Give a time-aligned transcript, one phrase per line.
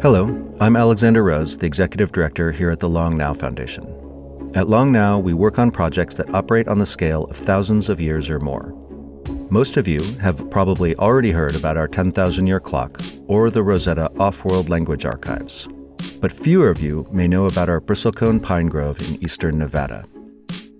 [0.00, 3.84] Hello, I'm Alexander Rose, the Executive Director here at the Long Now Foundation.
[4.54, 8.00] At Long Now, we work on projects that operate on the scale of thousands of
[8.00, 8.72] years or more.
[9.50, 14.08] Most of you have probably already heard about our 10,000 year clock or the Rosetta
[14.20, 15.68] Off World Language Archives,
[16.20, 20.04] but fewer of you may know about our bristlecone pine grove in eastern Nevada.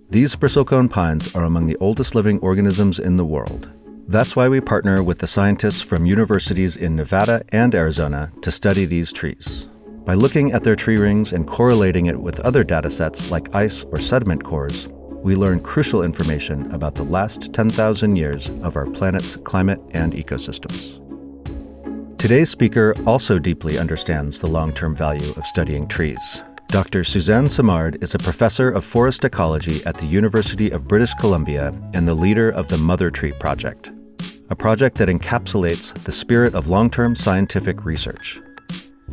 [0.09, 3.69] These bristlecone pines are among the oldest living organisms in the world
[4.09, 8.85] that's why we partner with the scientists from universities in Nevada and Arizona to study
[8.85, 9.67] these trees.
[10.03, 13.83] By looking at their tree rings and correlating it with other data sets like ice
[13.91, 14.87] or sediment cores,
[15.21, 20.97] we learn crucial information about the last 10,000 years of our planet's climate and ecosystems.
[22.17, 26.43] Today's speaker also deeply understands the long term value of studying trees.
[26.69, 27.03] Dr.
[27.03, 32.07] Suzanne Simard is a professor of forest ecology at the University of British Columbia and
[32.07, 33.91] the leader of the Mother Tree Project,
[34.49, 38.41] a project that encapsulates the spirit of long term scientific research.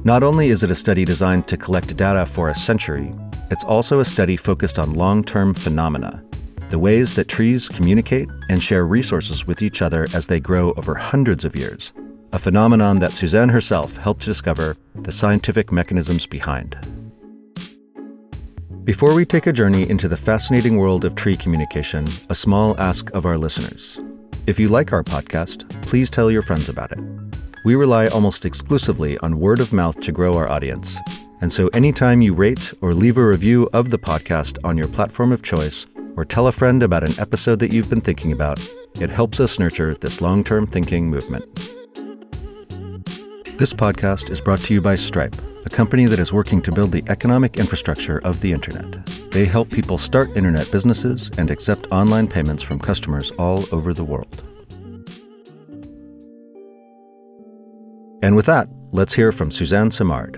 [0.05, 3.13] Not only is it a study designed to collect data for a century,
[3.51, 6.23] it's also a study focused on long term phenomena,
[6.71, 10.95] the ways that trees communicate and share resources with each other as they grow over
[10.95, 11.93] hundreds of years,
[12.33, 16.77] a phenomenon that Suzanne herself helped discover the scientific mechanisms behind.
[18.85, 23.11] Before we take a journey into the fascinating world of tree communication, a small ask
[23.11, 24.01] of our listeners.
[24.47, 27.01] If you like our podcast, please tell your friends about it.
[27.65, 30.97] We rely almost exclusively on word of mouth to grow our audience.
[31.41, 35.33] And so anytime you rate or leave a review of the podcast on your platform
[35.33, 38.61] of choice, or tell a friend about an episode that you've been thinking about,
[39.01, 41.45] it helps us nurture this long term thinking movement.
[43.59, 46.93] This podcast is brought to you by Stripe, a company that is working to build
[46.93, 49.07] the economic infrastructure of the internet.
[49.31, 54.05] They help people start internet businesses and accept online payments from customers all over the
[54.05, 54.45] world.
[58.23, 60.37] And with that, let's hear from Suzanne Simard.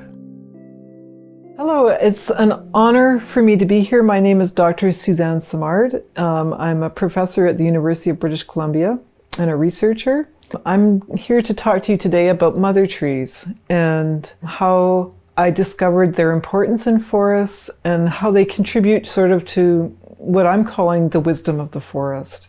[1.56, 4.05] Hello, it's an honor for me to be here.
[4.05, 4.93] My name is Dr.
[4.93, 6.05] Suzanne Simard.
[6.17, 8.97] Um, I'm a professor at the University of British Columbia
[9.39, 10.29] and a researcher.
[10.65, 16.33] I'm here to talk to you today about mother trees and how I discovered their
[16.33, 21.61] importance in forests and how they contribute sort of to what I'm calling the wisdom
[21.61, 22.49] of the forest.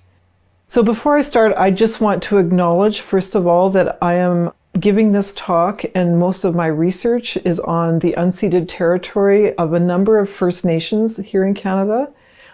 [0.68, 4.52] So before I start, I just want to acknowledge, first of all, that I am
[4.80, 9.80] giving this talk and most of my research is on the unceded territory of a
[9.80, 12.12] number of First Nations here in Canada.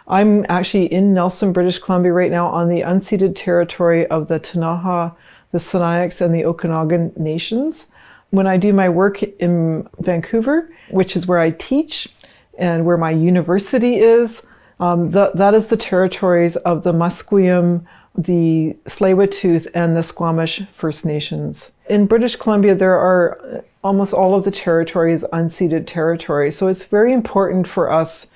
[0.08, 5.16] I'm actually in Nelson, British Columbia right now on the unceded territory of the Ktunaxa,
[5.56, 7.88] the Sinixt, and the Okanagan nations
[8.32, 12.10] when I do my work in Vancouver, which is where I teach
[12.58, 14.46] and where my university is,
[14.82, 17.86] um, the, that is the territories of the Musqueam,
[18.18, 21.72] the Tsleil-Waututh, and the Squamish First Nations.
[21.90, 26.52] In British Columbia, there are almost all of the territories unceded territory.
[26.52, 28.28] So it's very important for us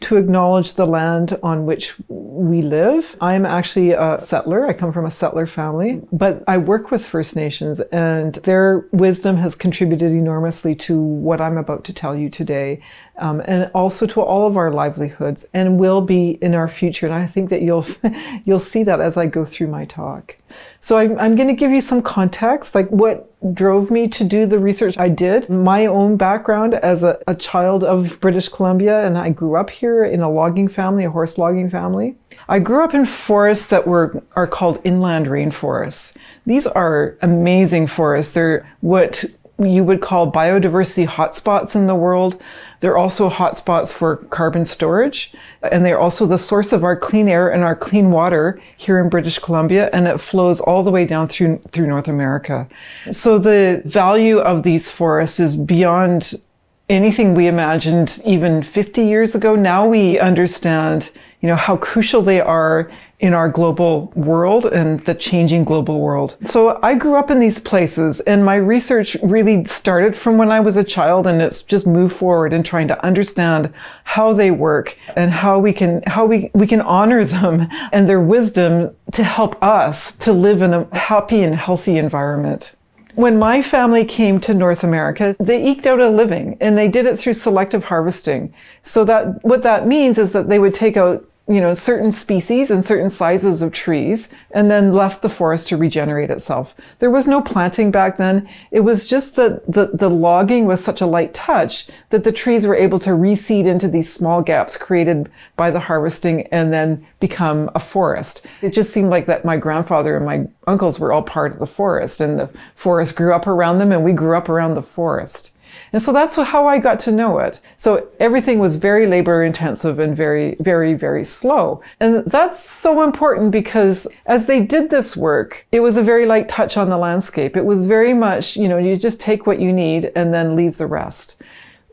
[0.00, 3.16] to acknowledge the land on which we live.
[3.20, 4.66] I'm actually a settler.
[4.66, 9.36] I come from a settler family, but I work with First Nations and their wisdom
[9.38, 12.80] has contributed enormously to what I'm about to tell you today.
[13.18, 17.06] Um, and also to all of our livelihoods and will be in our future.
[17.06, 17.86] And I think that you'll,
[18.44, 20.36] you'll see that as I go through my talk.
[20.80, 24.46] So I'm, I'm going to give you some context, like what drove me to do
[24.46, 25.48] the research I did.
[25.48, 30.04] My own background as a, a child of British Columbia, and I grew up here
[30.04, 32.16] in a logging family, a horse logging family.
[32.48, 36.16] I grew up in forests that were are called inland rainforests.
[36.46, 38.34] These are amazing forests.
[38.34, 39.24] They're what
[39.58, 42.40] you would call biodiversity hotspots in the world.
[42.80, 45.32] They're also hotspots for carbon storage,
[45.62, 49.08] and they're also the source of our clean air and our clean water here in
[49.08, 52.68] British Columbia, and it flows all the way down through through North America.
[53.10, 56.40] So the value of these forests is beyond
[56.88, 59.54] anything we imagined even 50 years ago.
[59.54, 61.10] Now we understand,
[61.40, 62.90] you know, how crucial they are
[63.20, 66.36] in our global world and the changing global world.
[66.44, 70.60] So I grew up in these places and my research really started from when I
[70.60, 73.74] was a child and it's just moved forward in trying to understand
[74.04, 78.20] how they work and how we can, how we, we can honor them and their
[78.20, 82.74] wisdom to help us to live in a happy and healthy environment.
[83.18, 87.04] When my family came to North America, they eked out a living and they did
[87.04, 88.54] it through selective harvesting.
[88.84, 92.70] So that what that means is that they would take out you know, certain species
[92.70, 96.74] and certain sizes of trees and then left the forest to regenerate itself.
[96.98, 98.46] There was no planting back then.
[98.70, 102.66] It was just that the, the logging was such a light touch that the trees
[102.66, 107.70] were able to reseed into these small gaps created by the harvesting and then become
[107.74, 108.44] a forest.
[108.60, 111.66] It just seemed like that my grandfather and my uncles were all part of the
[111.66, 115.54] forest and the forest grew up around them and we grew up around the forest.
[115.92, 117.60] And so that's how I got to know it.
[117.76, 121.82] So everything was very labor intensive and very, very, very slow.
[122.00, 126.48] And that's so important because as they did this work, it was a very light
[126.48, 127.56] touch on the landscape.
[127.56, 130.76] It was very much, you know, you just take what you need and then leave
[130.76, 131.42] the rest.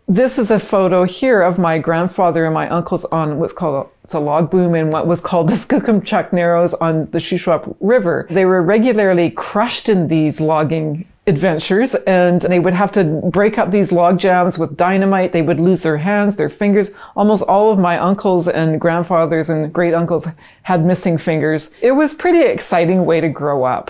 [0.07, 3.89] This is a photo here of my grandfather and my uncles on what's called a,
[4.03, 8.27] it's a log boom in what was called the Skookumchuck Narrows on the Shuswap River.
[8.29, 13.71] They were regularly crushed in these logging adventures and they would have to break up
[13.71, 15.31] these log jams with dynamite.
[15.31, 16.91] They would lose their hands, their fingers.
[17.15, 20.27] Almost all of my uncles and grandfathers and great uncles
[20.61, 21.71] had missing fingers.
[21.81, 23.89] It was pretty exciting way to grow up.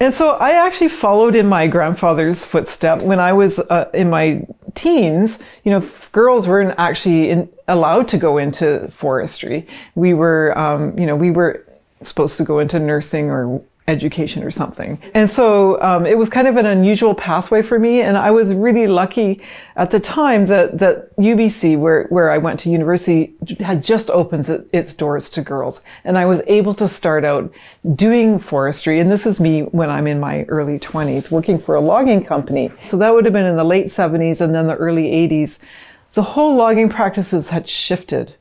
[0.00, 4.46] And so I actually followed in my grandfather's footsteps when I was uh, in my
[4.74, 5.40] teens.
[5.64, 9.66] You know, girls weren't actually in, allowed to go into forestry.
[9.94, 11.64] We were, um, you know, we were
[12.02, 15.00] supposed to go into nursing or education or something.
[15.14, 18.02] And so um, it was kind of an unusual pathway for me.
[18.02, 19.40] And I was really lucky
[19.76, 24.48] at the time that, that UBC, where, where I went to university, had just opened
[24.72, 25.80] its doors to girls.
[26.04, 27.50] And I was able to start out
[27.94, 29.00] doing forestry.
[29.00, 32.70] And this is me when I'm in my early 20s, working for a logging company.
[32.80, 35.60] So that would have been in the late 70s and then the early 80s.
[36.12, 38.34] The whole logging practices had shifted.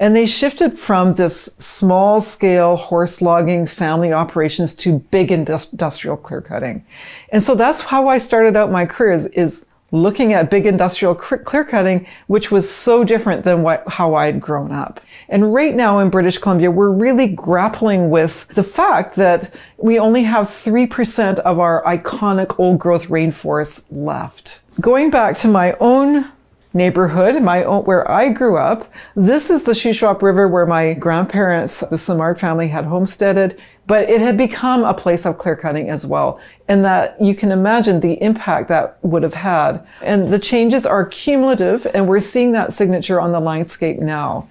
[0.00, 6.40] And they shifted from this small scale horse logging family operations to big industrial clear
[6.40, 6.84] cutting.
[7.28, 11.14] And so that's how I started out my career is, is looking at big industrial
[11.14, 15.00] clear cutting, which was so different than what, how I'd grown up.
[15.28, 20.22] And right now in British Columbia, we're really grappling with the fact that we only
[20.22, 24.60] have 3% of our iconic old growth rainforests left.
[24.80, 26.30] Going back to my own
[26.72, 28.92] neighborhood, my own, where I grew up.
[29.16, 34.20] This is the Shuswap River where my grandparents, the Simard family, had homesteaded, but it
[34.20, 36.40] had become a place of clear cutting as well.
[36.68, 39.84] And that you can imagine the impact that would have had.
[40.02, 44.48] And the changes are cumulative, and we're seeing that signature on the landscape now.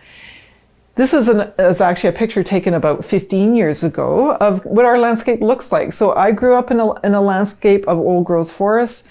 [0.96, 4.98] This is, an, is actually a picture taken about 15 years ago of what our
[4.98, 5.94] landscape looks like.
[5.94, 9.08] So I grew up in a, in a landscape of old growth forests.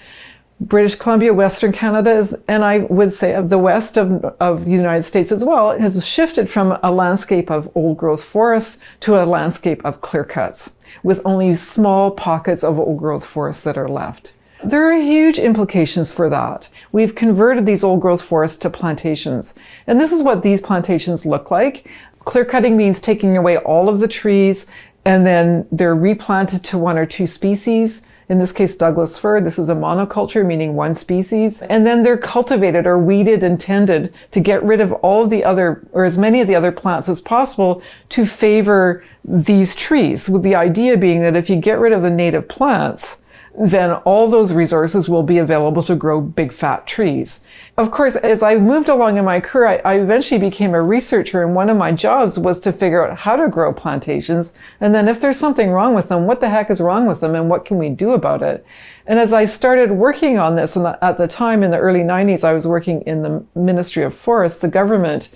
[0.59, 4.71] British Columbia, Western Canada is, and I would say of the west of, of the
[4.71, 9.23] United States as well, has shifted from a landscape of old growth forests to a
[9.23, 14.33] landscape of clear cuts with only small pockets of old growth forests that are left.
[14.61, 16.67] There are huge implications for that.
[16.91, 19.55] We've converted these old growth forests to plantations.
[19.87, 21.89] And this is what these plantations look like.
[22.25, 24.67] Clear cutting means taking away all of the trees
[25.05, 29.41] and then they're replanted to one or two species in this case Douglas fir.
[29.41, 31.61] This is a monoculture, meaning one species.
[31.63, 35.85] And then they're cultivated or weeded and tended to get rid of all the other,
[35.91, 40.55] or as many of the other plants as possible to favor these trees, with the
[40.55, 43.18] idea being that if you get rid of the native plants,
[43.57, 47.41] then all those resources will be available to grow big fat trees.
[47.77, 51.43] Of course, as I moved along in my career, I, I, eventually became a researcher
[51.43, 54.53] and one of my jobs was to figure out how to grow plantations.
[54.79, 57.35] And then if there's something wrong with them, what the heck is wrong with them
[57.35, 58.65] and what can we do about it?
[59.07, 62.43] And as I started working on this, and at the time in the early 90s,
[62.43, 65.29] I was working in the Ministry of Forests, the government,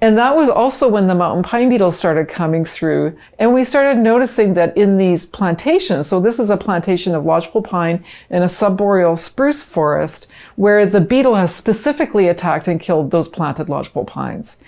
[0.00, 3.16] and that was also when the mountain pine beetles started coming through.
[3.38, 7.62] And we started noticing that in these plantations, so this is a plantation of lodgepole
[7.62, 13.28] pine in a subboreal spruce forest where the beetle has specifically attacked and killed those
[13.28, 14.58] planted lodgepole pines.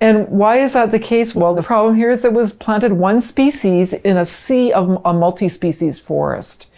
[0.00, 1.34] And why is that the case?
[1.34, 5.02] Well, the problem here is that it was planted one species in a sea of
[5.04, 6.70] a multi-species forest.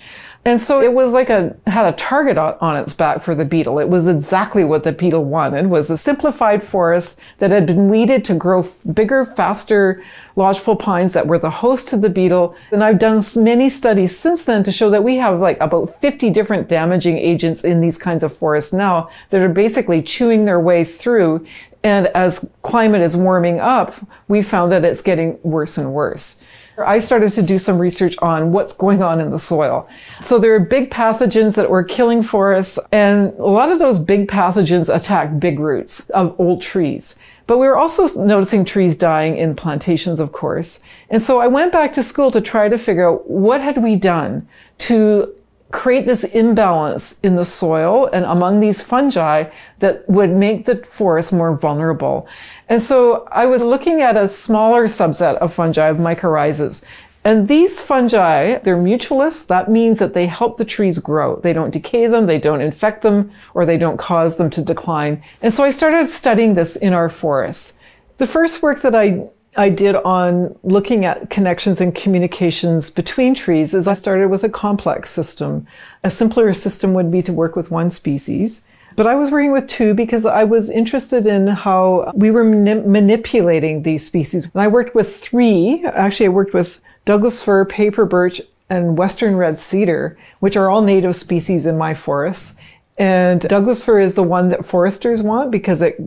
[0.43, 3.79] And so it was like a, had a target on, its back for the beetle.
[3.79, 8.25] It was exactly what the beetle wanted, was a simplified forest that had been weeded
[8.25, 10.03] to grow f- bigger, faster
[10.37, 12.57] lodgepole pines that were the host to the beetle.
[12.73, 16.31] And I've done many studies since then to show that we have like about 50
[16.31, 20.85] different damaging agents in these kinds of forests now that are basically chewing their way
[20.85, 21.47] through.
[21.83, 23.95] And as climate is warming up,
[24.29, 26.37] we found that it's getting worse and worse.
[26.79, 29.89] I started to do some research on what's going on in the soil.
[30.23, 34.29] So there are big pathogens that were killing forests, and a lot of those big
[34.29, 37.17] pathogens attack big roots of old trees.
[37.47, 40.81] But we were also noticing trees dying in plantations, of course.
[41.11, 43.97] And so I went back to school to try to figure out what had we
[43.97, 44.47] done
[44.79, 45.35] to
[45.71, 49.45] create this imbalance in the soil and among these fungi
[49.79, 52.27] that would make the forest more vulnerable.
[52.69, 56.83] And so I was looking at a smaller subset of fungi, of mycorrhizas.
[57.23, 59.47] And these fungi, they're mutualists.
[59.47, 61.37] That means that they help the trees grow.
[61.37, 65.23] They don't decay them, they don't infect them, or they don't cause them to decline.
[65.43, 67.79] And so I started studying this in our forests.
[68.17, 73.75] The first work that I I did on looking at connections and communications between trees
[73.75, 75.67] is I started with a complex system.
[76.05, 78.65] A simpler system would be to work with one species.
[78.97, 82.87] But I was working with two because I was interested in how we were mani-
[82.87, 84.45] manipulating these species.
[84.53, 85.85] And I worked with three.
[85.85, 90.83] Actually, I worked with Douglas fir, paper birch, and western red cedar, which are all
[90.83, 92.57] native species in my forests.
[92.99, 95.99] And Douglas fir is the one that foresters want because it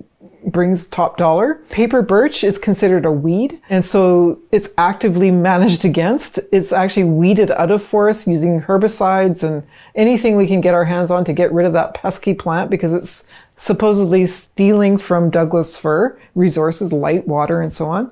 [0.45, 1.55] brings top dollar.
[1.69, 6.39] Paper birch is considered a weed, and so it's actively managed against.
[6.51, 9.63] It's actually weeded out of forests using herbicides and
[9.95, 12.93] anything we can get our hands on to get rid of that pesky plant because
[12.93, 18.11] it's supposedly stealing from Douglas fir resources, light, water, and so on.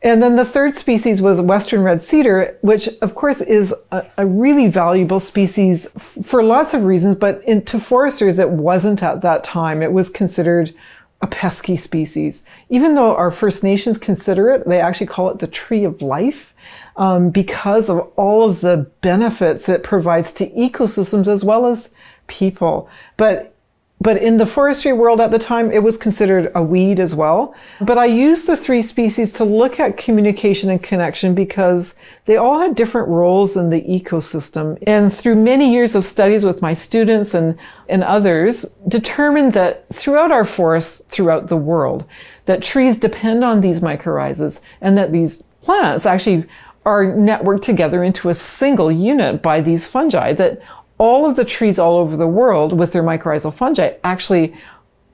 [0.00, 4.26] And then the third species was Western red cedar, which of course is a, a
[4.26, 9.22] really valuable species f- for lots of reasons, but in, to foresters it wasn't at
[9.22, 9.82] that time.
[9.82, 10.72] It was considered
[11.20, 12.44] a pesky species.
[12.68, 16.54] Even though our First Nations consider it, they actually call it the tree of life
[16.96, 21.90] um, because of all of the benefits it provides to ecosystems as well as
[22.28, 22.88] people.
[23.16, 23.54] But
[24.00, 27.54] but in the forestry world at the time, it was considered a weed as well.
[27.80, 32.60] But I used the three species to look at communication and connection because they all
[32.60, 34.80] had different roles in the ecosystem.
[34.86, 40.30] And through many years of studies with my students and, and others, determined that throughout
[40.30, 42.04] our forests, throughout the world,
[42.44, 46.46] that trees depend on these mycorrhizas and that these plants actually
[46.86, 50.62] are networked together into a single unit by these fungi that
[50.98, 54.54] all of the trees all over the world with their mycorrhizal fungi actually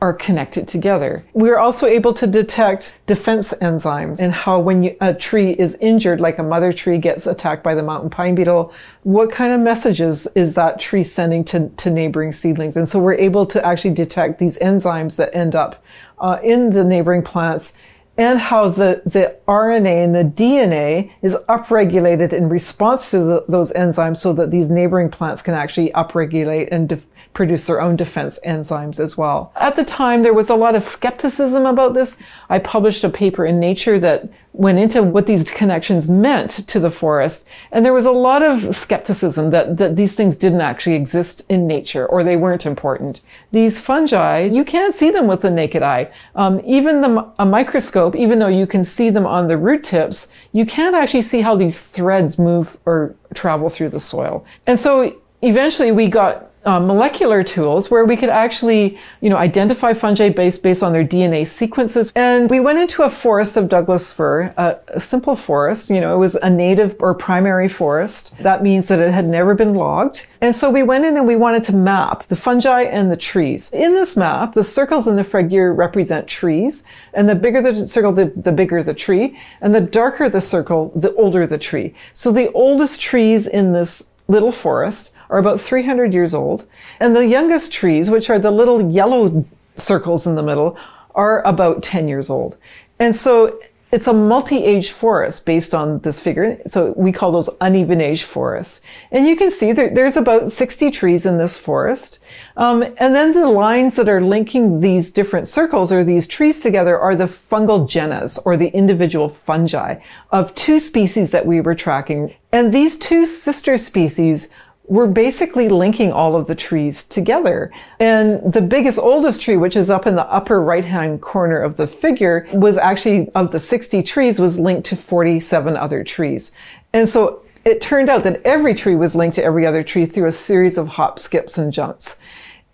[0.04, 1.24] are connected together.
[1.32, 6.20] We're also able to detect defense enzymes and how when you, a tree is injured,
[6.20, 8.74] like a mother tree gets attacked by the mountain pine beetle,
[9.04, 12.76] what kind of messages is that tree sending to, to neighboring seedlings?
[12.76, 15.82] And so we're able to actually detect these enzymes that end up
[16.18, 17.72] uh, in the neighboring plants
[18.16, 23.72] and how the, the RNA and the DNA is upregulated in response to the, those
[23.72, 26.88] enzymes so that these neighboring plants can actually upregulate and
[27.34, 29.52] produce their own defense enzymes as well.
[29.56, 32.16] At the time, there was a lot of skepticism about this.
[32.48, 36.90] I published a paper in Nature that went into what these connections meant to the
[36.90, 37.46] forest.
[37.72, 41.66] And there was a lot of skepticism that, that these things didn't actually exist in
[41.66, 43.20] nature or they weren't important.
[43.50, 46.08] These fungi, you can't see them with the naked eye.
[46.36, 50.28] Um, even the, a microscope, even though you can see them on the root tips,
[50.52, 54.44] you can't actually see how these threads move or travel through the soil.
[54.68, 59.92] And so eventually we got uh, molecular tools where we could actually, you know, identify
[59.92, 62.10] fungi based based on their DNA sequences.
[62.14, 65.90] And we went into a forest of Douglas fir, a, a, simple forest.
[65.90, 68.34] You know, it was a native or primary forest.
[68.38, 70.26] That means that it had never been logged.
[70.40, 73.72] And so we went in and we wanted to map the fungi and the trees.
[73.72, 78.12] In this map, the circles in the figure represent trees, and the bigger the circle,
[78.12, 81.94] the, the bigger the tree, and the darker the circle, the older the tree.
[82.12, 86.64] So the oldest trees in this little forest are about 300 years old,
[87.00, 90.78] and the youngest trees, which are the little yellow circles in the middle,
[91.16, 92.56] are about 10 years old.
[93.00, 93.58] And so
[93.90, 96.60] it's a multi-age forest based on this figure.
[96.68, 98.80] So we call those uneven age forests.
[99.10, 102.20] And you can see there, there's about 60 trees in this forest.
[102.56, 106.96] Um, and then the lines that are linking these different circles or these trees together
[106.96, 109.96] are the fungal genets or the individual fungi
[110.30, 112.34] of two species that we were tracking.
[112.52, 114.48] And these two sister species
[114.86, 117.72] we're basically linking all of the trees together.
[117.98, 121.76] And the biggest, oldest tree, which is up in the upper right hand corner of
[121.76, 126.52] the figure, was actually, of the 60 trees, was linked to 47 other trees.
[126.92, 130.26] And so it turned out that every tree was linked to every other tree through
[130.26, 132.16] a series of hop, skips, and jumps.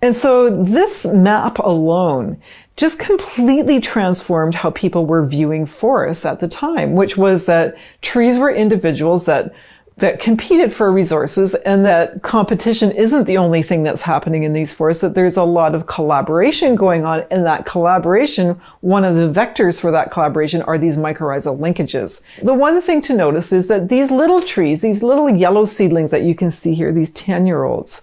[0.03, 2.41] And so this map alone
[2.77, 8.39] just completely transformed how people were viewing forests at the time, which was that trees
[8.39, 9.53] were individuals that
[10.01, 14.73] that competed for resources and that competition isn't the only thing that's happening in these
[14.73, 17.25] forests, that there's a lot of collaboration going on.
[17.31, 22.23] And that collaboration, one of the vectors for that collaboration are these mycorrhizal linkages.
[22.43, 26.23] The one thing to notice is that these little trees, these little yellow seedlings that
[26.23, 28.03] you can see here, these 10 year olds,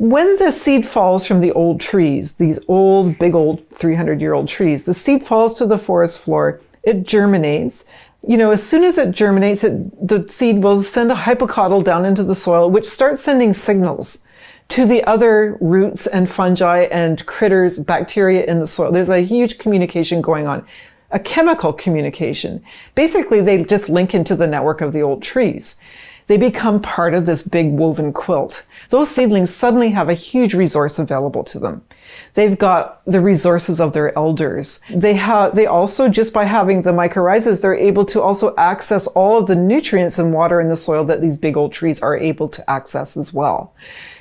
[0.00, 4.48] when the seed falls from the old trees, these old, big old 300 year old
[4.48, 7.84] trees, the seed falls to the forest floor, it germinates
[8.26, 12.04] you know, as soon as it germinates, it, the seed will send a hypocotyl down
[12.04, 14.20] into the soil, which starts sending signals
[14.68, 18.92] to the other roots and fungi and critters, bacteria in the soil.
[18.92, 20.64] There's a huge communication going on,
[21.10, 22.62] a chemical communication.
[22.94, 25.76] Basically, they just link into the network of the old trees.
[26.30, 28.62] They become part of this big woven quilt.
[28.90, 31.82] Those seedlings suddenly have a huge resource available to them.
[32.34, 34.78] They've got the resources of their elders.
[34.90, 39.38] They have, they also, just by having the mycorrhizas, they're able to also access all
[39.38, 42.48] of the nutrients and water in the soil that these big old trees are able
[42.50, 43.74] to access as well.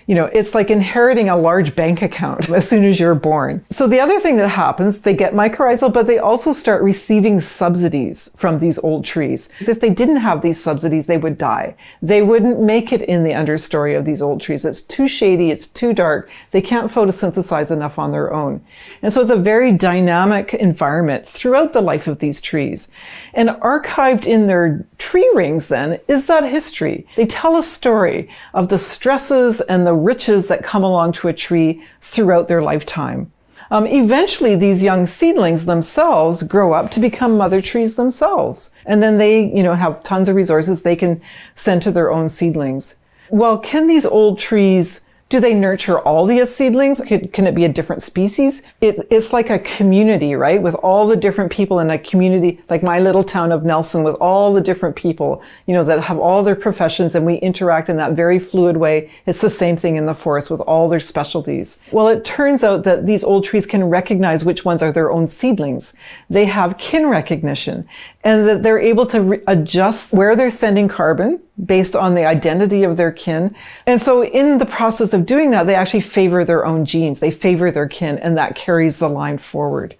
[0.10, 3.64] You know, it's like inheriting a large bank account as soon as you're born.
[3.70, 8.32] So the other thing that happens, they get mycorrhizal, but they also start receiving subsidies
[8.36, 9.50] from these old trees.
[9.60, 11.76] If they didn't have these subsidies, they would die.
[12.02, 14.66] They wouldn't make it in the understory of these old trees.
[14.66, 16.32] It's too shady, it's too dark.
[16.50, 18.66] They can't photosynthesize enough on their own.
[19.04, 22.90] And so it's a very dynamic environment throughout the life of these trees.
[23.36, 27.08] And archived in their tree rings then is that history.
[27.16, 31.34] They tell a story of the stresses and the riches that come along to a
[31.34, 33.32] tree throughout their lifetime.
[33.72, 38.72] Um, eventually, these young seedlings themselves grow up to become mother trees themselves.
[38.86, 41.22] And then they, you know, have tons of resources they can
[41.56, 42.96] send to their own seedlings.
[43.30, 47.02] Well, can these old trees do they nurture all the seedlings?
[47.02, 48.64] Can it be a different species?
[48.82, 50.60] It's, it's like a community, right?
[50.60, 54.16] With all the different people in a community, like my little town of Nelson, with
[54.16, 57.98] all the different people, you know, that have all their professions and we interact in
[57.98, 59.12] that very fluid way.
[59.28, 61.78] It's the same thing in the forest with all their specialties.
[61.92, 65.28] Well, it turns out that these old trees can recognize which ones are their own
[65.28, 65.94] seedlings.
[66.32, 67.88] They have kin recognition
[68.24, 72.84] and that they're able to re- adjust where they're sending carbon based on the identity
[72.84, 73.56] of their kin.
[73.86, 77.22] And so in the process of doing that, they actually favor their own genes.
[77.22, 79.96] They favor their kin and that carries the line forward.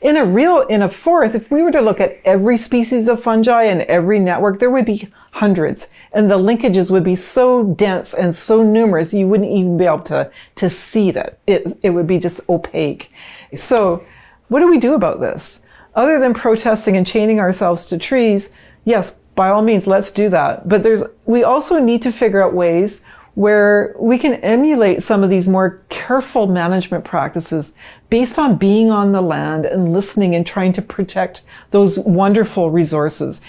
[0.00, 3.22] In a real, in a forest, if we were to look at every species of
[3.22, 8.14] fungi and every network, there would be hundreds and the linkages would be so dense
[8.14, 11.38] and so numerous, you wouldn't even be able to, to see that.
[11.46, 13.12] It, it would be just opaque.
[13.54, 14.02] So
[14.48, 15.60] what do we do about this?
[15.94, 18.50] Other than protesting and chaining ourselves to trees,
[18.84, 20.68] yes, by all means, let's do that.
[20.68, 23.04] But there's, we also need to figure out ways
[23.34, 27.74] where we can emulate some of these more careful management practices
[28.10, 33.40] based on being on the land and listening and trying to protect those wonderful resources.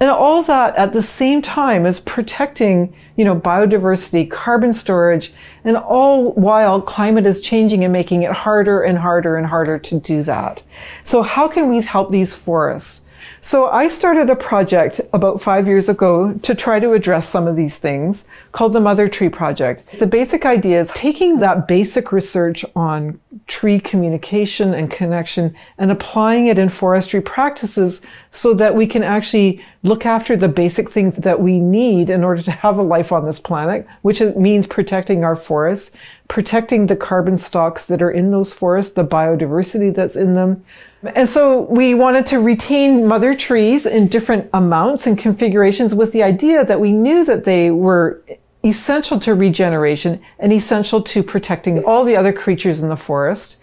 [0.00, 5.32] And all that at the same time as protecting, you know, biodiversity, carbon storage,
[5.64, 9.98] and all while climate is changing and making it harder and harder and harder to
[9.98, 10.62] do that.
[11.02, 13.02] So how can we help these forests?
[13.40, 17.54] So I started a project about five years ago to try to address some of
[17.54, 19.84] these things called the Mother Tree Project.
[19.98, 26.48] The basic idea is taking that basic research on tree communication and connection and applying
[26.48, 31.40] it in forestry practices so that we can actually look after the basic things that
[31.40, 35.36] we need in order to have a life on this planet, which means protecting our
[35.36, 35.96] forests,
[36.26, 40.64] protecting the carbon stocks that are in those forests, the biodiversity that's in them.
[41.02, 46.24] And so we wanted to retain mother trees in different amounts and configurations with the
[46.24, 48.22] idea that we knew that they were
[48.64, 53.58] essential to regeneration and essential to protecting all the other creatures in the forest.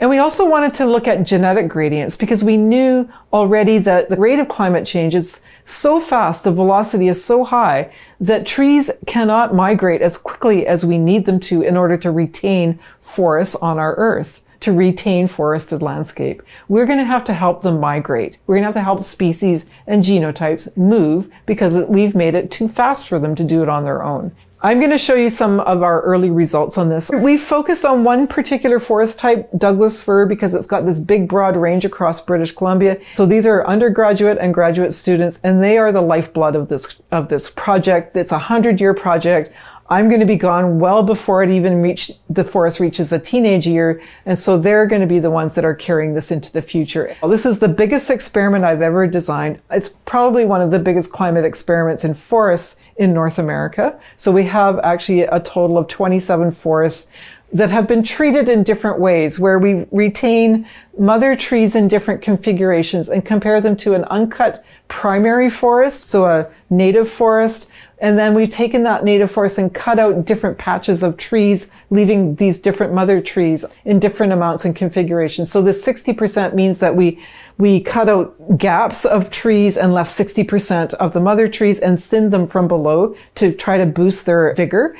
[0.00, 4.16] And we also wanted to look at genetic gradients because we knew already that the
[4.16, 9.54] rate of climate change is so fast, the velocity is so high that trees cannot
[9.54, 13.94] migrate as quickly as we need them to in order to retain forests on our
[13.96, 16.42] earth to retain forested landscape.
[16.68, 18.38] We're going to have to help them migrate.
[18.46, 22.68] We're going to have to help species and genotypes move because we've made it too
[22.68, 24.32] fast for them to do it on their own.
[24.62, 27.08] I'm going to show you some of our early results on this.
[27.08, 31.56] We focused on one particular forest type, Douglas fir, because it's got this big broad
[31.56, 33.00] range across British Columbia.
[33.14, 37.30] So these are undergraduate and graduate students, and they are the lifeblood of this, of
[37.30, 38.14] this project.
[38.18, 39.50] It's a hundred year project.
[39.90, 43.66] I'm going to be gone well before it even reach the forest reaches a teenage
[43.66, 44.00] year.
[44.24, 47.16] And so they're going to be the ones that are carrying this into the future.
[47.28, 49.60] This is the biggest experiment I've ever designed.
[49.68, 53.98] It's probably one of the biggest climate experiments in forests in North America.
[54.16, 57.10] So we have actually a total of 27 forests
[57.52, 63.08] that have been treated in different ways where we retain mother trees in different configurations
[63.08, 67.68] and compare them to an uncut primary forest, so a native forest
[68.00, 72.34] and then we've taken that native forest and cut out different patches of trees, leaving
[72.36, 75.50] these different mother trees in different amounts and configurations.
[75.50, 77.20] So this 60% means that we,
[77.58, 82.32] we cut out gaps of trees and left 60% of the mother trees and thinned
[82.32, 84.96] them from below to try to boost their vigor.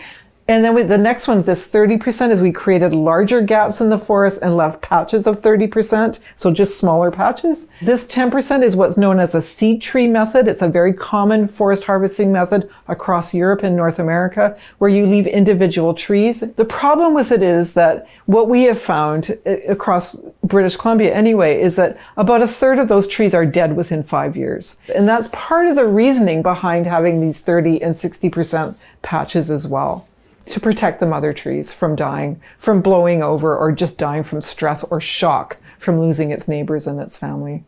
[0.51, 3.97] And then with the next one, this 30% is we created larger gaps in the
[3.97, 6.19] forest and left patches of 30%.
[6.35, 7.69] So just smaller patches.
[7.81, 10.49] This 10% is what's known as a seed tree method.
[10.49, 15.29] It's a very common forest harvesting method across Europe and North America where you leave
[15.29, 16.41] individual trees.
[16.41, 21.63] The problem with it is that what we have found eh, across British Columbia anyway
[21.63, 24.79] is that about a third of those trees are dead within five years.
[24.93, 30.09] And that's part of the reasoning behind having these 30 and 60% patches as well
[30.47, 34.83] to protect the mother trees from dying, from blowing over, or just dying from stress
[34.85, 37.65] or shock from losing its neighbors and its family.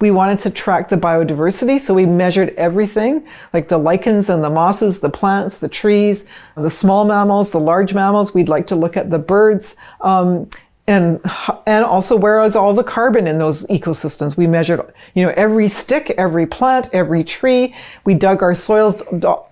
[0.00, 4.50] We wanted to track the biodiversity, so we measured everything like the lichens and the
[4.50, 6.26] mosses, the plants, the trees,
[6.56, 8.34] the small mammals, the large mammals.
[8.34, 9.76] We'd like to look at the birds.
[10.00, 10.50] Um,
[10.88, 11.20] and
[11.66, 14.36] and also where is all the carbon in those ecosystems?
[14.36, 14.80] We measured
[15.14, 17.74] you know every stick every plant every tree.
[18.04, 19.02] We dug our soils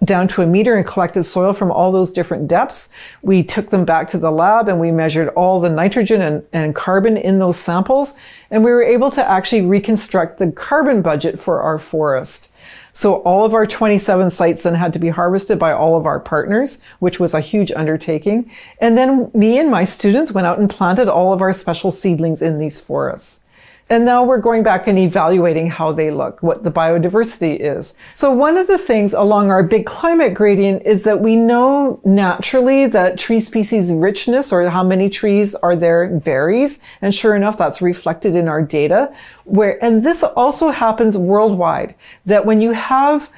[0.04, 2.88] down to a meter and collected soil from all those different depths.
[3.22, 6.74] We took them back to the lab and we measured all the nitrogen and, and
[6.74, 8.14] carbon in those samples.
[8.50, 12.50] And we were able to actually reconstruct the carbon budget for our forest
[12.94, 16.20] so all of our 27 sites then had to be harvested by all of our
[16.20, 18.48] partners, which was a huge undertaking.
[18.80, 22.40] And then me and my students went out and planted all of our special seedlings
[22.40, 23.43] in these forests.
[23.90, 27.94] And now we're going back and evaluating how they look, what the biodiversity is.
[28.14, 32.86] So one of the things along our big climate gradient is that we know naturally
[32.86, 36.80] that tree species richness or how many trees are there varies.
[37.02, 41.94] And sure enough, that's reflected in our data where, and this also happens worldwide,
[42.24, 43.30] that when you have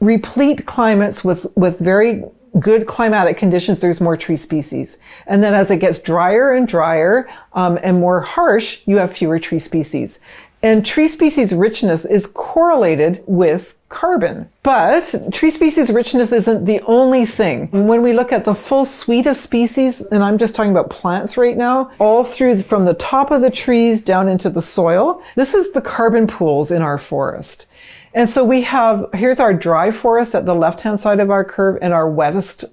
[0.00, 2.24] replete climates with, with very
[2.58, 4.98] good climatic conditions, there's more tree species.
[5.26, 9.38] And then as it gets drier and drier um, and more harsh, you have fewer
[9.38, 10.20] tree species.
[10.62, 14.48] And tree species richness is correlated with carbon.
[14.64, 17.68] But tree species richness isn't the only thing.
[17.70, 21.36] When we look at the full suite of species, and I'm just talking about plants
[21.36, 25.54] right now, all through from the top of the trees down into the soil, this
[25.54, 27.66] is the carbon pools in our forest.
[28.14, 31.78] And so we have, here's our dry forest at the left-hand side of our curve
[31.82, 32.64] and our wettest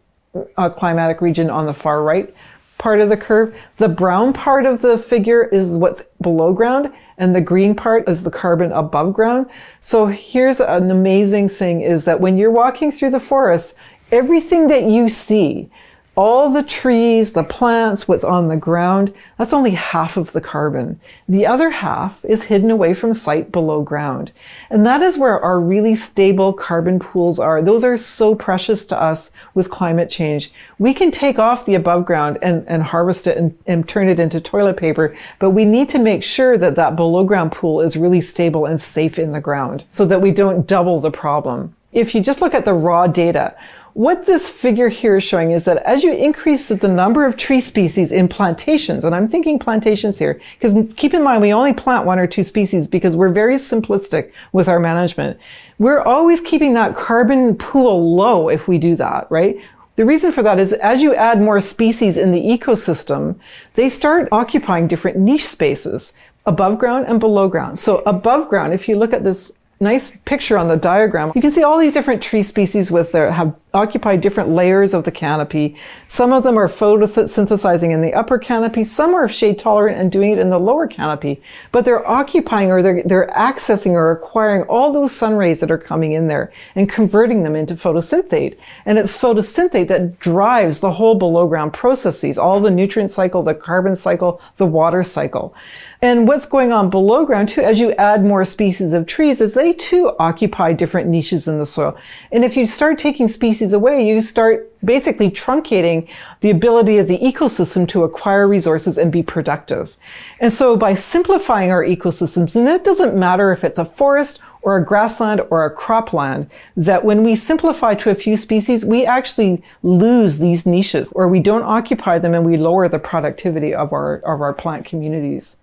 [0.58, 2.34] uh, climatic region on the far right
[2.78, 3.56] part of the curve.
[3.78, 8.24] The brown part of the figure is what's below ground and the green part is
[8.24, 9.48] the carbon above ground.
[9.80, 13.76] So here's an amazing thing is that when you're walking through the forest,
[14.12, 15.70] everything that you see,
[16.16, 21.00] all the trees, the plants, what's on the ground, that's only half of the carbon.
[21.28, 24.32] The other half is hidden away from sight below ground.
[24.70, 27.62] And that is where our really stable carbon pools are.
[27.62, 30.52] Those are so precious to us with climate change.
[30.80, 34.20] We can take off the above ground and, and harvest it and, and turn it
[34.20, 37.98] into toilet paper, but we need to make sure that that below ground pool is
[37.98, 41.76] really stable and safe in the ground so that we don't double the problem.
[41.92, 43.56] If you just look at the raw data,
[43.96, 47.62] what this figure here is showing is that as you increase the number of tree
[47.62, 52.06] species in plantations, and I'm thinking plantations here, because keep in mind we only plant
[52.06, 55.40] one or two species because we're very simplistic with our management.
[55.80, 59.58] We're always keeping that carbon pool low if we do that, right?
[59.96, 63.40] The reason for that is as you add more species in the ecosystem,
[63.76, 66.12] they start occupying different niche spaces
[66.46, 67.80] above ground and below ground.
[67.80, 71.52] So above ground, if you look at this nice picture on the diagram, you can
[71.52, 75.76] see all these different tree species with their have occupy different layers of the canopy.
[76.08, 78.84] Some of them are photosynthesizing in the upper canopy.
[78.84, 81.42] Some are shade tolerant and doing it in the lower canopy.
[81.72, 85.78] But they're occupying or they're, they're accessing or acquiring all those sun rays that are
[85.78, 88.58] coming in there and converting them into photosynthate.
[88.86, 93.54] And it's photosynthate that drives the whole below ground processes, all the nutrient cycle, the
[93.54, 95.54] carbon cycle, the water cycle.
[96.02, 99.54] And what's going on below ground too, as you add more species of trees, is
[99.54, 101.98] they too occupy different niches in the soil.
[102.32, 106.08] And if you start taking species species away, you start basically truncating
[106.42, 109.98] the ability of the ecosystem to acquire resources and be productive.
[110.40, 114.78] And so by simplifying our ecosystems, and it doesn't matter if it's a forest or
[114.78, 116.48] a grassland or a cropland,
[116.78, 121.40] that when we simplify to a few species, we actually lose these niches or we
[121.40, 125.58] don't occupy them and we lower the productivity of our, of our plant communities.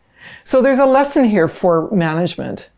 [0.45, 2.69] So there's a lesson here for management.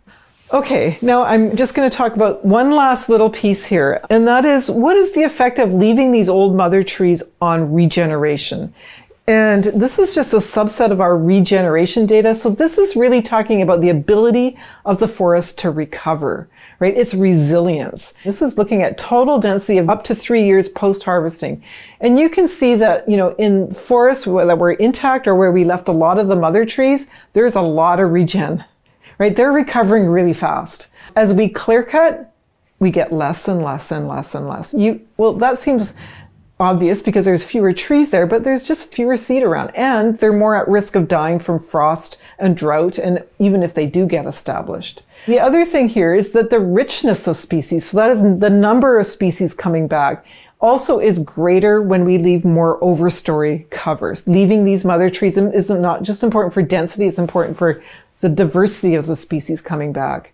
[0.54, 4.44] Okay, now I'm just going to talk about one last little piece here, and that
[4.44, 8.72] is what is the effect of leaving these old mother trees on regeneration?
[9.26, 12.36] And this is just a subset of our regeneration data.
[12.36, 16.96] So this is really talking about the ability of the forest to recover, right?
[16.96, 18.14] Its resilience.
[18.22, 21.64] This is looking at total density of up to three years post harvesting.
[22.00, 25.64] And you can see that, you know, in forests that were intact or where we
[25.64, 28.64] left a lot of the mother trees, there's a lot of regen
[29.18, 29.34] right?
[29.34, 30.88] They're recovering really fast.
[31.16, 32.32] As we clear cut,
[32.78, 34.74] we get less and less and less and less.
[34.74, 35.94] You well, that seems
[36.60, 40.54] obvious because there's fewer trees there, but there's just fewer seed around, and they're more
[40.54, 45.02] at risk of dying from frost and drought, and even if they do get established.
[45.26, 48.98] The other thing here is that the richness of species, so that is the number
[48.98, 50.24] of species coming back,
[50.60, 54.26] also is greater when we leave more overstory covers.
[54.26, 57.82] Leaving these mother trees is not just important for density, it's important for
[58.24, 60.32] the diversity of the species coming back.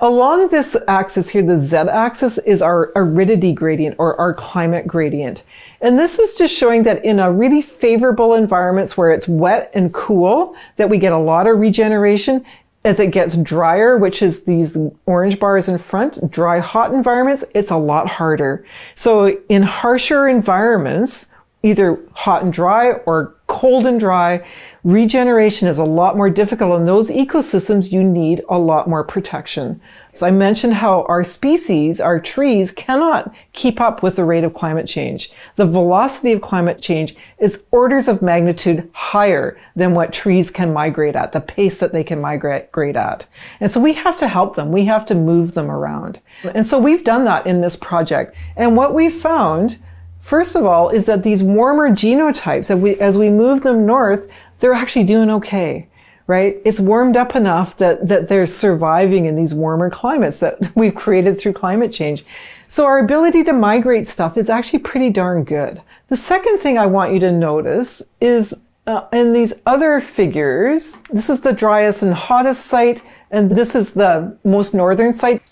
[0.00, 5.42] Along this axis here, the z-axis is our aridity gradient or our climate gradient.
[5.80, 9.92] And this is just showing that in a really favorable environments where it's wet and
[9.92, 12.44] cool, that we get a lot of regeneration.
[12.84, 17.72] As it gets drier, which is these orange bars in front, dry, hot environments, it's
[17.72, 18.64] a lot harder.
[18.94, 21.26] So in harsher environments,
[21.64, 24.44] either hot and dry or cold and dry,
[24.82, 26.76] regeneration is a lot more difficult.
[26.76, 29.80] In those ecosystems, you need a lot more protection.
[30.12, 34.54] So I mentioned how our species, our trees, cannot keep up with the rate of
[34.54, 35.30] climate change.
[35.54, 41.14] The velocity of climate change is orders of magnitude higher than what trees can migrate
[41.14, 43.26] at, the pace that they can migrate at.
[43.60, 44.72] And so we have to help them.
[44.72, 46.18] We have to move them around.
[46.42, 48.34] And so we've done that in this project.
[48.56, 49.78] And what we found
[50.24, 54.26] First of all, is that these warmer genotypes, as we, as we move them north,
[54.58, 55.86] they're actually doing okay,
[56.26, 56.56] right?
[56.64, 61.38] It's warmed up enough that, that they're surviving in these warmer climates that we've created
[61.38, 62.24] through climate change.
[62.68, 65.82] So our ability to migrate stuff is actually pretty darn good.
[66.08, 68.54] The second thing I want you to notice is
[68.86, 73.92] uh, in these other figures, this is the driest and hottest site, and this is
[73.92, 75.42] the most northern site.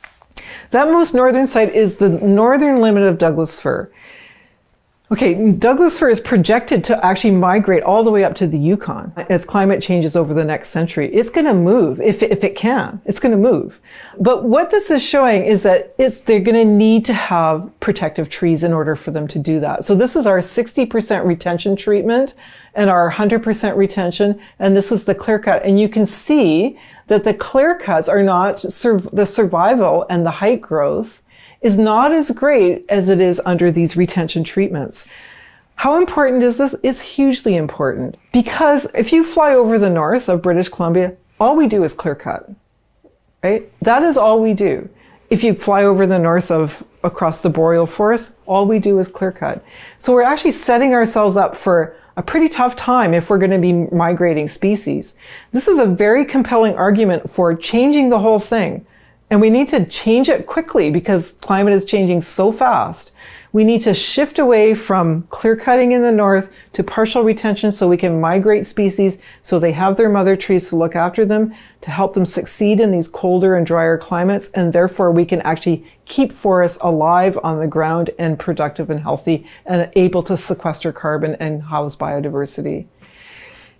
[0.70, 3.92] That most northern site is the northern limit of Douglas fir.
[5.12, 9.12] Okay, Douglas fir is projected to actually migrate all the way up to the Yukon
[9.28, 11.14] as climate changes over the next century.
[11.14, 12.98] It's going to move if, if it can.
[13.04, 13.78] It's going to move.
[14.18, 18.30] But what this is showing is that it's, they're going to need to have protective
[18.30, 19.84] trees in order for them to do that.
[19.84, 22.32] So this is our 60% retention treatment
[22.74, 24.40] and our 100% retention.
[24.58, 25.62] And this is the clear cut.
[25.62, 30.30] And you can see that the clear cuts are not sur- the survival and the
[30.30, 31.22] height growth
[31.62, 35.06] is not as great as it is under these retention treatments.
[35.76, 36.74] How important is this?
[36.82, 41.66] It's hugely important because if you fly over the north of British Columbia, all we
[41.66, 42.50] do is clear cut,
[43.42, 43.70] right?
[43.82, 44.88] That is all we do.
[45.30, 49.08] If you fly over the north of across the boreal forest, all we do is
[49.08, 49.64] clear cut.
[49.98, 53.58] So we're actually setting ourselves up for a pretty tough time if we're going to
[53.58, 55.16] be migrating species.
[55.52, 58.84] This is a very compelling argument for changing the whole thing
[59.32, 63.12] and we need to change it quickly because climate is changing so fast.
[63.52, 67.88] We need to shift away from clear cutting in the north to partial retention so
[67.88, 71.90] we can migrate species so they have their mother trees to look after them, to
[71.90, 76.30] help them succeed in these colder and drier climates, and therefore we can actually keep
[76.30, 81.62] forests alive on the ground and productive and healthy and able to sequester carbon and
[81.62, 82.86] house biodiversity.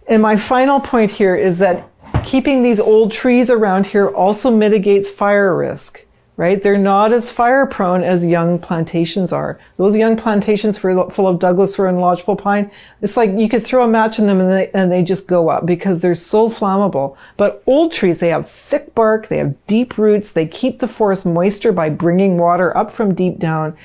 [0.07, 1.91] And my final point here is that
[2.24, 6.04] keeping these old trees around here also mitigates fire risk,
[6.37, 6.62] right?
[6.62, 9.58] They're not as fire prone as young plantations are.
[9.76, 13.85] Those young plantations full of Douglas fir and lodgepole pine, it's like you could throw
[13.85, 17.16] a match in them and they, and they just go up because they're so flammable.
[17.37, 21.26] But old trees, they have thick bark, they have deep roots, they keep the forest
[21.26, 23.76] moisture by bringing water up from deep down,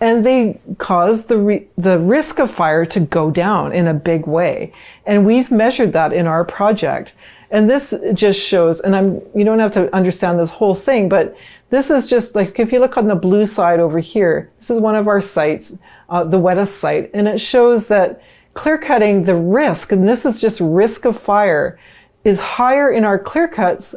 [0.00, 4.26] and they cause the re- the risk of fire to go down in a big
[4.26, 4.72] way.
[5.06, 7.12] And we've measured that in our project.
[7.54, 11.36] And this just shows, and I'm, you don't have to understand this whole thing, but
[11.70, 14.80] this is just like, if you look on the blue side over here, this is
[14.80, 18.20] one of our sites, uh, the wettest site, and it shows that
[18.54, 21.78] clear cutting, the risk, and this is just risk of fire,
[22.24, 23.94] is higher in our clear cuts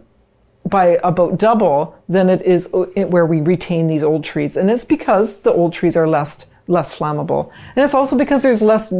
[0.69, 4.55] by about double than it is where we retain these old trees.
[4.55, 7.51] And it's because the old trees are less, less flammable.
[7.75, 8.93] And it's also because there's less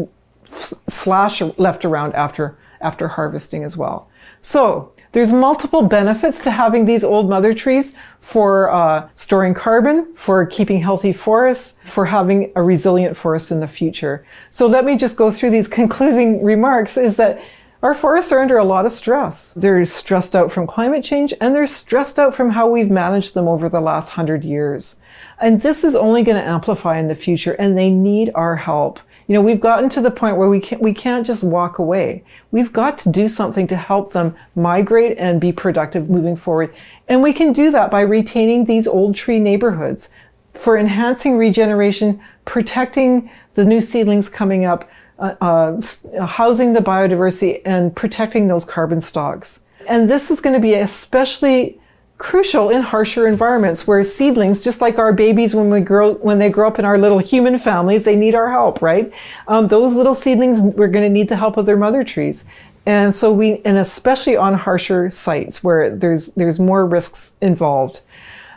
[0.46, 4.10] slash left around after, after harvesting as well.
[4.42, 10.46] So there's multiple benefits to having these old mother trees for uh, storing carbon, for
[10.46, 14.26] keeping healthy forests, for having a resilient forest in the future.
[14.50, 17.42] So let me just go through these concluding remarks is that
[17.84, 19.54] our forests are under a lot of stress.
[19.54, 23.48] They're stressed out from climate change and they're stressed out from how we've managed them
[23.48, 24.96] over the last hundred years.
[25.40, 29.00] And this is only going to amplify in the future and they need our help.
[29.28, 32.24] You know, we've gotten to the point where we can't, we can't just walk away.
[32.52, 36.74] We've got to do something to help them migrate and be productive moving forward.
[37.10, 40.10] And we can do that by retaining these old tree neighborhoods
[40.54, 47.94] for enhancing regeneration, protecting the new seedlings coming up, uh, uh, housing the biodiversity and
[47.96, 49.62] protecting those carbon stocks.
[49.88, 51.80] And this is going to be especially
[52.18, 56.50] crucial in harsher environments where seedlings, just like our babies when we grow, when they
[56.50, 59.12] grow up in our little human families, they need our help, right?
[59.48, 62.46] Um, those little seedlings, we're going to need the help of their mother trees.
[62.86, 68.02] And so we, and especially on harsher sites where there's, there's more risks involved.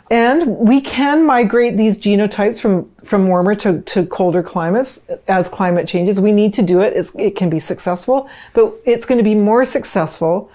[0.09, 5.87] And we can migrate these genotypes from, from warmer to, to colder climates as climate
[5.87, 6.19] changes.
[6.19, 6.93] We need to do it.
[6.93, 10.51] It's, it can be successful, but it's going to be more successful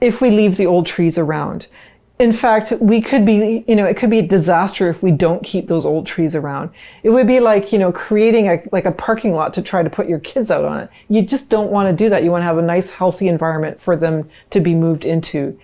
[0.00, 1.66] if we leave the old trees around
[2.20, 5.42] in fact, we could be, you know, it could be a disaster if we don't
[5.42, 6.70] keep those old trees around.
[7.02, 9.90] It would be like, you know, creating a, like a parking lot to try to
[9.90, 10.90] put your kids out on it.
[11.08, 12.22] You just don't want to do that.
[12.22, 15.58] You want to have a nice, healthy environment for them to be moved into.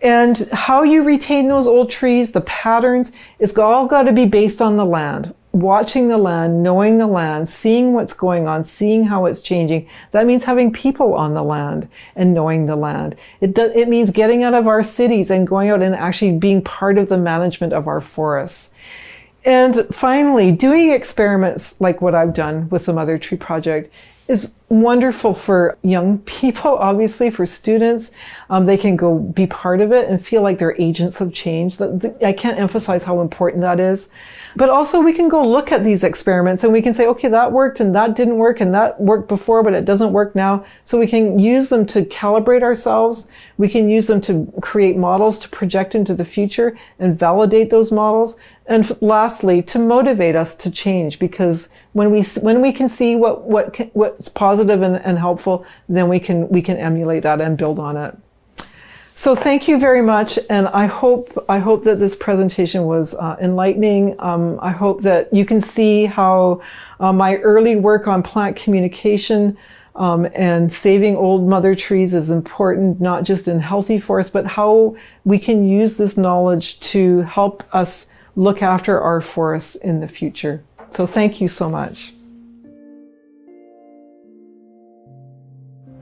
[0.00, 4.60] And how you retain those old trees, the patterns, is all got to be based
[4.60, 5.32] on the land.
[5.54, 9.88] Watching the land, knowing the land, seeing what's going on, seeing how it's changing.
[10.10, 13.14] That means having people on the land and knowing the land.
[13.40, 16.60] It, do, it means getting out of our cities and going out and actually being
[16.60, 18.74] part of the management of our forests.
[19.44, 23.92] And finally, doing experiments like what I've done with the Mother Tree Project
[24.26, 28.10] is wonderful for young people, obviously, for students.
[28.50, 31.80] Um, they can go be part of it and feel like they're agents of change.
[31.80, 34.10] I can't emphasize how important that is.
[34.56, 37.50] But also, we can go look at these experiments and we can say, okay, that
[37.50, 40.64] worked and that didn't work and that worked before, but it doesn't work now.
[40.84, 43.28] So we can use them to calibrate ourselves.
[43.58, 47.90] We can use them to create models to project into the future and validate those
[47.90, 48.36] models.
[48.66, 53.42] And lastly, to motivate us to change because when we, when we can see what,
[53.42, 57.58] what, what's positive positive and, and helpful, then we can we can emulate that and
[57.58, 58.16] build on it.
[59.16, 63.36] So thank you very much, and I hope I hope that this presentation was uh,
[63.40, 64.16] enlightening.
[64.18, 66.60] Um, I hope that you can see how
[67.00, 69.56] uh, my early work on plant communication
[69.94, 74.96] um, and saving old mother trees is important, not just in healthy forests, but how
[75.24, 80.64] we can use this knowledge to help us look after our forests in the future.
[80.90, 82.13] So thank you so much.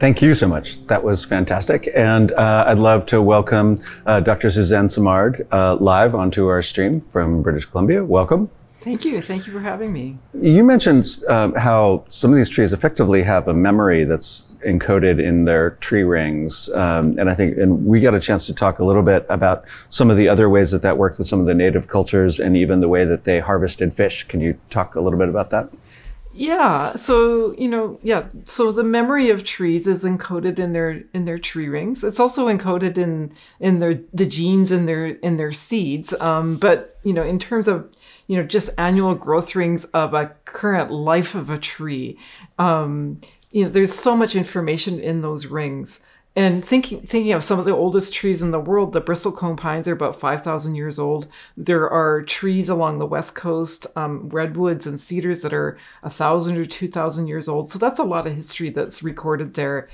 [0.02, 0.84] Thank you so much.
[0.88, 1.88] That was fantastic.
[1.94, 4.50] And uh, I'd love to welcome uh, Dr.
[4.50, 8.04] Suzanne Simard uh, live onto our stream from British Columbia.
[8.04, 8.50] Welcome.
[8.80, 9.20] Thank you.
[9.20, 10.18] Thank you for having me.
[10.34, 15.44] You mentioned um, how some of these trees effectively have a memory that's encoded in
[15.44, 16.68] their tree rings.
[16.70, 19.64] Um, and I think, and we got a chance to talk a little bit about
[19.88, 22.56] some of the other ways that that worked with some of the native cultures and
[22.56, 24.24] even the way that they harvested fish.
[24.24, 25.70] Can you talk a little bit about that?
[26.34, 26.96] Yeah.
[26.96, 28.28] So, you know, yeah.
[28.46, 32.02] So the memory of trees is encoded in their in their tree rings.
[32.02, 36.14] It's also encoded in in their the genes in their in their seeds.
[36.20, 37.90] Um, but you know, in terms of
[38.28, 42.18] you know just annual growth rings of a current life of a tree,
[42.58, 46.00] um, you know, there's so much information in those rings.
[46.34, 49.86] And thinking thinking of some of the oldest trees in the world, the bristlecone pines
[49.86, 51.28] are about five thousand years old.
[51.58, 56.56] There are trees along the west coast, um, redwoods and cedars that are a thousand
[56.56, 57.70] or two thousand years old.
[57.70, 59.88] So that's a lot of history that's recorded there.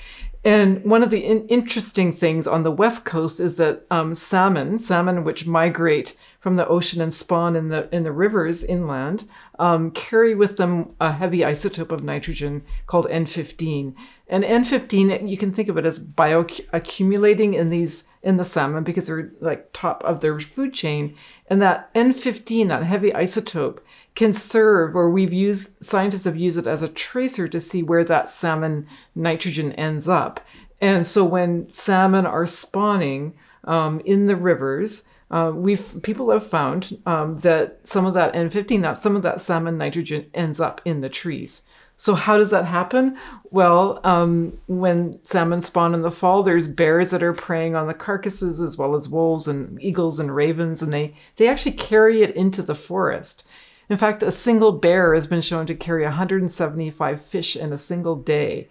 [0.44, 4.78] And one of the in- interesting things on the west coast is that um, salmon,
[4.78, 9.24] salmon which migrate from the ocean and spawn in the in the rivers inland,
[9.58, 13.94] um, carry with them a heavy isotope of nitrogen called N15.
[14.28, 19.06] And N15, you can think of it as bioaccumulating in these in the salmon because
[19.06, 21.16] they're like top of their food chain.
[21.48, 23.78] And that N15, that heavy isotope,
[24.14, 28.04] can serve, or we've used scientists have used it as a tracer to see where
[28.04, 30.40] that salmon nitrogen ends up.
[30.80, 36.98] And so when salmon are spawning um, in the rivers, uh, we've people have found
[37.04, 41.00] um, that some of that N15, that some of that salmon nitrogen ends up in
[41.00, 41.62] the trees.
[42.00, 43.18] So how does that happen?
[43.50, 47.94] Well, um, when salmon spawn in the fall, there's bears that are preying on the
[47.94, 52.34] carcasses as well as wolves and eagles and ravens, and they they actually carry it
[52.36, 53.46] into the forest.
[53.90, 58.14] In fact, a single bear has been shown to carry 175 fish in a single
[58.14, 58.68] day,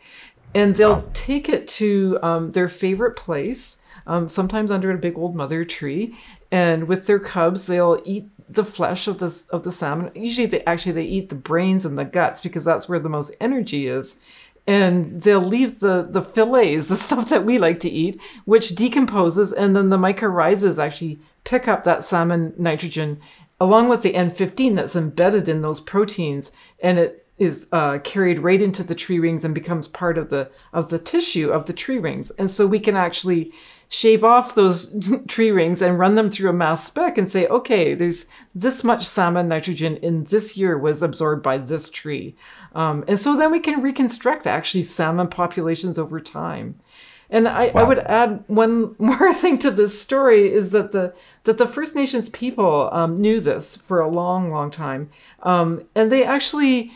[0.55, 1.09] and they'll wow.
[1.13, 3.77] take it to um, their favorite place.
[4.05, 6.15] Um, sometimes under a big old mother tree,
[6.51, 10.11] and with their cubs they'll eat the flesh of the of the salmon.
[10.15, 13.35] Usually they actually they eat the brains and the guts because that's where the most
[13.39, 14.15] energy is.
[14.65, 19.51] And they'll leave the the fillets the stuff that we like to eat which decomposes
[19.53, 23.19] and then the mycorrhizas actually pick up that salmon nitrogen
[23.59, 26.51] along with the N15 that's embedded in those proteins.
[26.79, 30.49] And it is uh, carried right into the tree rings and becomes part of the
[30.73, 32.31] of the tissue of the tree rings.
[32.31, 33.51] And so we can actually
[33.89, 34.95] shave off those
[35.27, 39.05] tree rings and run them through a mass spec and say, okay, there's this much
[39.05, 42.35] salmon nitrogen in this year was absorbed by this tree.
[42.73, 46.79] Um, and so then we can reconstruct actually salmon populations over time.
[47.29, 47.81] And I, wow.
[47.81, 51.13] I, would add one more thing to this story is that the
[51.43, 55.09] that the First Nations people um, knew this for a long, long time,
[55.43, 56.91] um, and they actually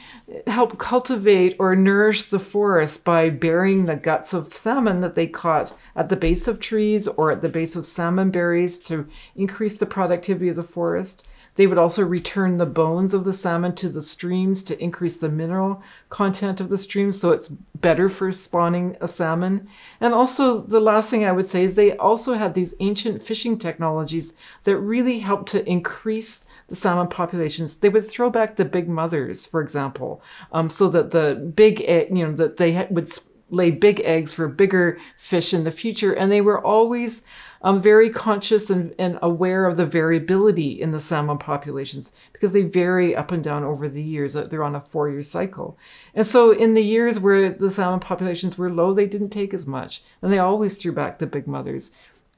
[0.47, 5.73] help cultivate or nourish the forest by burying the guts of salmon that they caught
[5.95, 9.85] at the base of trees or at the base of salmon berries to increase the
[9.85, 11.25] productivity of the forest.
[11.61, 15.29] They would also return the bones of the salmon to the streams to increase the
[15.29, 19.67] mineral content of the streams, so it's better for spawning of salmon.
[19.99, 23.59] And also, the last thing I would say is they also had these ancient fishing
[23.59, 24.33] technologies
[24.63, 27.75] that really helped to increase the salmon populations.
[27.75, 32.25] They would throw back the big mothers, for example, um, so that the big, you
[32.25, 33.07] know, that they would
[33.51, 36.11] lay big eggs for bigger fish in the future.
[36.11, 37.21] And they were always
[37.63, 42.63] um, very conscious and, and aware of the variability in the salmon populations because they
[42.63, 44.35] vary up and down over the years.
[44.35, 45.77] Uh, they're on a four year cycle.
[46.15, 49.67] And so in the years where the salmon populations were low, they didn't take as
[49.67, 50.03] much.
[50.21, 51.91] And they always threw back the big mothers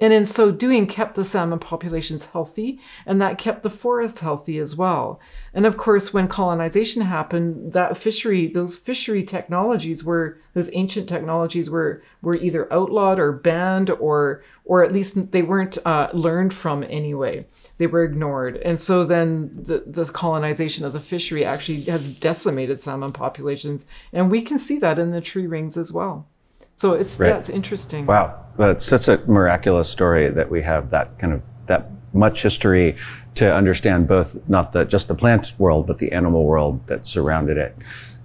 [0.03, 4.57] and in so doing kept the salmon populations healthy and that kept the forest healthy
[4.57, 5.17] as well.
[5.53, 11.69] And of course when colonization happened that fishery those fishery technologies were those ancient technologies
[11.69, 16.83] were were either outlawed or banned or or at least they weren't uh, learned from
[16.83, 17.45] anyway.
[17.77, 18.57] They were ignored.
[18.57, 23.85] And so then the, the colonization of the fishery actually has decimated salmon populations.
[24.11, 26.27] And we can see that in the tree rings as well
[26.75, 27.29] so it's right.
[27.29, 28.05] that's interesting.
[28.05, 32.43] Wow, but it's such a miraculous story that we have that kind of that much
[32.43, 32.95] history
[33.35, 37.57] to understand both not the just the plant world but the animal world that surrounded
[37.57, 37.75] it.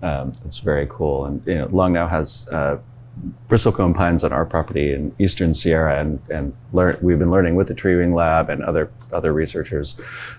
[0.02, 2.78] Um, it's very cool, and you know, Long Now has uh,
[3.48, 7.68] bristlecone pines on our property in eastern Sierra, and and learn, we've been learning with
[7.68, 9.96] the Tree Ring Lab and other other researchers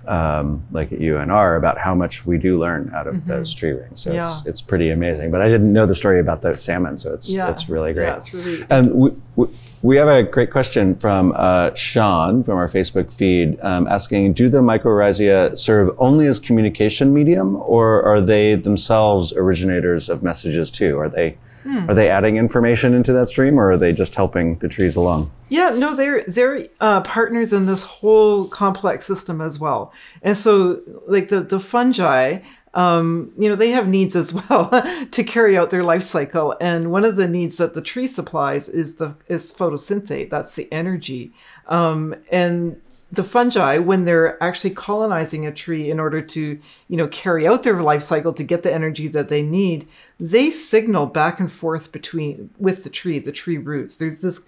[0.07, 3.27] um, like at UNR about how much we do learn out of mm-hmm.
[3.27, 4.01] those tree rings.
[4.01, 4.21] So yeah.
[4.21, 5.31] it's it's pretty amazing.
[5.31, 7.49] But I didn't know the story about the salmon, so it's yeah.
[7.49, 8.05] it's really great.
[8.05, 8.65] Yeah, it's really.
[8.69, 9.47] And we, we,
[9.81, 14.49] we have a great question from uh, Sean from our Facebook feed um, asking Do
[14.49, 20.99] the mycorrhizae serve only as communication medium, or are they themselves originators of messages too?
[20.99, 21.89] Are they, hmm.
[21.89, 25.31] are they adding information into that stream, or are they just helping the trees along?
[25.47, 29.93] Yeah, no, they're, they're uh, partners in this whole complex system as well.
[30.21, 32.39] And so, like the, the fungi,
[32.73, 34.69] um, you know, they have needs as well
[35.11, 36.55] to carry out their life cycle.
[36.61, 40.29] And one of the needs that the tree supplies is the is photosynthate.
[40.29, 41.33] That's the energy.
[41.67, 47.07] Um, and the fungi, when they're actually colonizing a tree in order to, you know,
[47.07, 49.87] carry out their life cycle to get the energy that they need,
[50.19, 53.95] they signal back and forth between with the tree, the tree roots.
[53.95, 54.47] There's this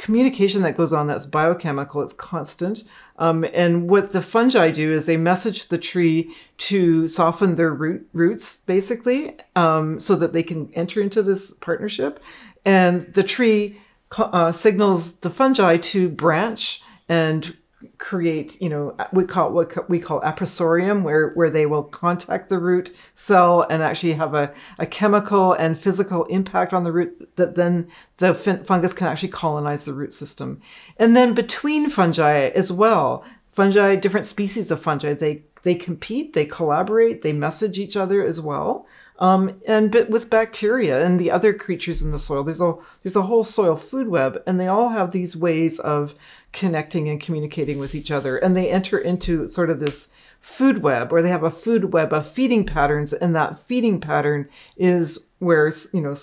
[0.00, 2.84] communication that goes on that's biochemical, it's constant.
[3.18, 8.08] Um, and what the fungi do is they message the tree to soften their root,
[8.14, 12.18] roots, basically, um, so that they can enter into this partnership.
[12.64, 13.78] And the tree
[14.16, 17.54] uh, signals the fungi to branch and
[17.98, 22.58] create, you know, we call what we call appressorium, where, where they will contact the
[22.58, 27.54] root cell and actually have a, a chemical and physical impact on the root that
[27.54, 30.60] then the fungus can actually colonize the root system.
[30.96, 36.46] And then between fungi as well, fungi, different species of fungi, they, they compete, they
[36.46, 38.86] collaborate, they message each other as well.
[39.20, 43.16] Um, and but with bacteria and the other creatures in the soil, there's a there's
[43.16, 46.14] a whole soil food web, and they all have these ways of
[46.52, 50.08] connecting and communicating with each other, and they enter into sort of this
[50.40, 54.48] food web, or they have a food web of feeding patterns, and that feeding pattern
[54.78, 56.14] is where you know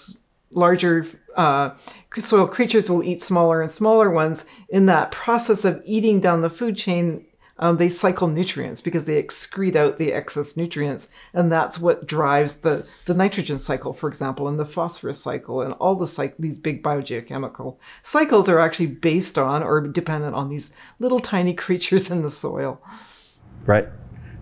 [0.55, 1.75] larger uh,
[2.17, 4.43] soil creatures will eat smaller and smaller ones.
[4.69, 7.25] In that process of eating down the food chain,
[7.59, 12.55] um, they cycle nutrients because they excrete out the excess nutrients, and that's what drives
[12.55, 16.07] the the nitrogen cycle, for example, and the phosphorus cycle, and all the.
[16.39, 22.09] These big biogeochemical cycles are actually based on or dependent on these little tiny creatures
[22.09, 22.81] in the soil.
[23.65, 23.87] Right.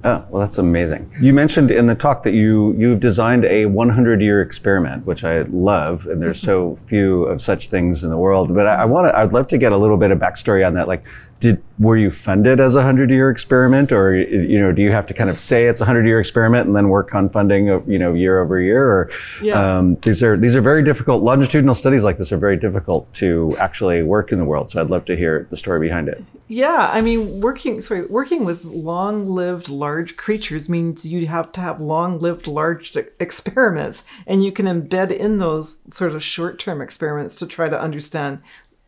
[0.05, 1.11] Oh, well, that's amazing.
[1.19, 5.41] You mentioned in the talk that you you've designed a 100 year experiment, which I
[5.41, 8.53] love, and there's so few of such things in the world.
[8.53, 10.75] But I, I want to, I'd love to get a little bit of backstory on
[10.75, 10.87] that.
[10.87, 11.07] Like,
[11.39, 15.07] did were you funded as a hundred year experiment, or you know, do you have
[15.07, 17.97] to kind of say it's a hundred year experiment and then work on funding, you
[17.97, 18.87] know, year over year?
[18.87, 19.09] Or
[19.41, 19.77] yeah.
[19.77, 21.23] um, these are these are very difficult.
[21.23, 24.69] Longitudinal studies like this are very difficult to actually work in the world.
[24.69, 26.23] So I'd love to hear the story behind it.
[26.47, 31.61] Yeah, I mean, working sorry, working with long lived large creatures means you have to
[31.61, 36.81] have long lived large experiments, and you can embed in those sort of short term
[36.81, 38.41] experiments to try to understand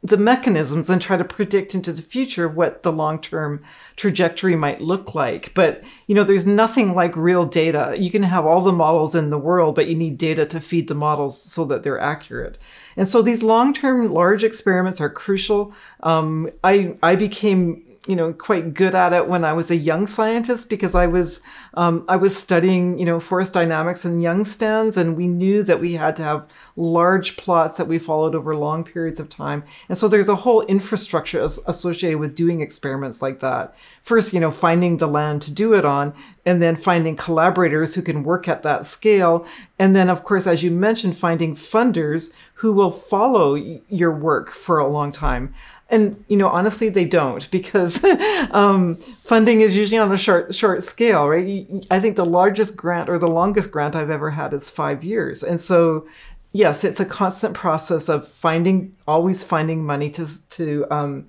[0.03, 3.63] the mechanisms and try to predict into the future what the long-term
[3.95, 5.53] trajectory might look like.
[5.53, 7.95] But you know there's nothing like real data.
[7.97, 10.87] You can have all the models in the world but you need data to feed
[10.87, 12.57] the models so that they're accurate.
[12.95, 15.73] And so these long-term large experiments are crucial.
[16.01, 20.07] Um, i i became you know quite good at it when I was a young
[20.07, 21.41] scientist because I was
[21.73, 25.79] um, I was studying you know forest dynamics and young stands and we knew that
[25.79, 29.97] we had to have large plots that we followed over long periods of time and
[29.97, 33.75] so there's a whole infrastructure associated with doing experiments like that.
[34.01, 36.13] First, you know, finding the land to do it on,
[36.45, 39.45] and then finding collaborators who can work at that scale,
[39.79, 44.77] and then of course, as you mentioned, finding funders who will follow your work for
[44.77, 45.53] a long time.
[45.89, 48.03] And you know, honestly, they don't because
[48.51, 51.67] um, funding is usually on a short short scale, right?
[51.89, 55.43] I think the largest grant or the longest grant I've ever had is five years,
[55.43, 56.05] and so
[56.51, 61.27] yes, it's a constant process of finding, always finding money to to um,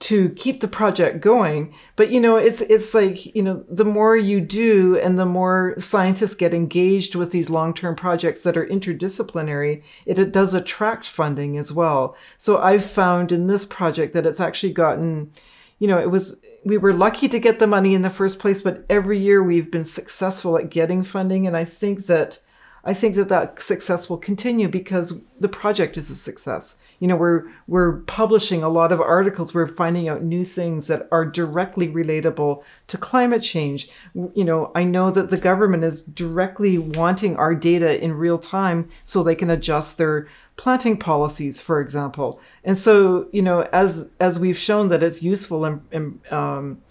[0.00, 1.72] to keep the project going.
[1.96, 5.74] But you know, it's it's like you know, the more you do, and the more
[5.78, 11.06] scientists get engaged with these long term projects that are interdisciplinary, it, it does attract
[11.06, 12.16] funding as well.
[12.36, 15.32] So I've found in this project that it's actually gotten,
[15.78, 18.62] you know, it was we were lucky to get the money in the first place,
[18.62, 22.40] but every year we've been successful at getting funding, and I think that
[22.86, 26.78] I think that that success will continue because the project is a success.
[27.00, 29.54] You know, we're we're publishing a lot of articles.
[29.54, 33.88] We're finding out new things that are directly relatable to climate change.
[34.14, 38.90] You know, I know that the government is directly wanting our data in real time
[39.04, 42.38] so they can adjust their planting policies, for example.
[42.64, 46.82] And so, you know, as as we've shown that it's useful and, and um,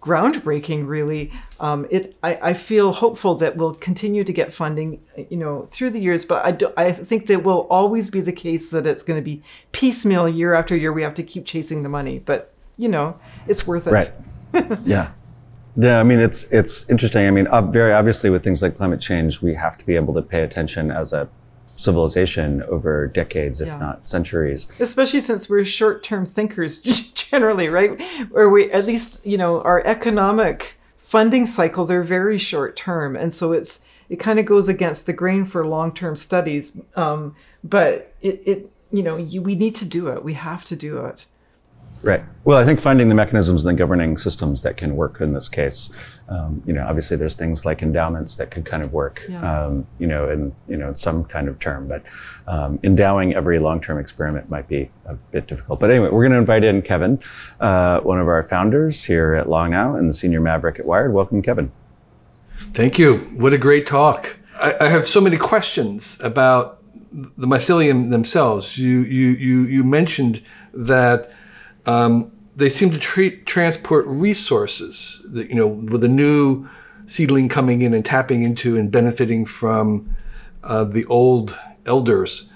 [0.00, 1.32] groundbreaking really.
[1.60, 5.90] Um, it I, I, feel hopeful that we'll continue to get funding you know through
[5.90, 9.02] the years but i, do, I think that will always be the case that it's
[9.02, 9.42] going to be
[9.72, 10.92] piecemeal year after year.
[10.92, 13.18] We have to keep chasing the money but you know
[13.48, 13.92] it's worth it.
[13.92, 14.12] Right.
[14.84, 15.10] Yeah.
[15.76, 17.26] Yeah i mean it's it's interesting.
[17.26, 20.14] I mean uh, very obviously with things like climate change we have to be able
[20.14, 21.28] to pay attention as a
[21.78, 23.78] civilization over decades, if yeah.
[23.78, 24.68] not centuries.
[24.80, 26.78] Especially since we're short term thinkers
[27.14, 28.02] generally, right?
[28.32, 33.16] Or we, at least, you know, our economic funding cycles are very short term.
[33.16, 36.72] And so it's, it kind of goes against the grain for long term studies.
[36.96, 40.24] Um, but it, it, you know, you, we need to do it.
[40.24, 41.26] We have to do it.
[42.02, 42.22] Right.
[42.44, 45.48] Well, I think finding the mechanisms and the governing systems that can work in this
[45.48, 45.90] case,
[46.28, 49.64] um, you know, obviously there's things like endowments that could kind of work, yeah.
[49.66, 52.02] um, you know, in you know in some kind of term, but
[52.46, 55.80] um, endowing every long-term experiment might be a bit difficult.
[55.80, 57.20] But anyway, we're going to invite in Kevin,
[57.60, 61.12] uh, one of our founders here at Long Now and the senior maverick at Wired.
[61.12, 61.72] Welcome, Kevin.
[62.72, 63.18] Thank you.
[63.36, 64.38] What a great talk.
[64.54, 66.82] I, I have so many questions about
[67.12, 68.78] the mycelium themselves.
[68.78, 70.42] You you you you mentioned
[70.72, 71.30] that
[71.88, 75.26] um, they seem to treat, transport resources.
[75.32, 76.68] That, you know, with a new
[77.06, 80.14] seedling coming in and tapping into and benefiting from
[80.62, 82.52] uh, the old elders.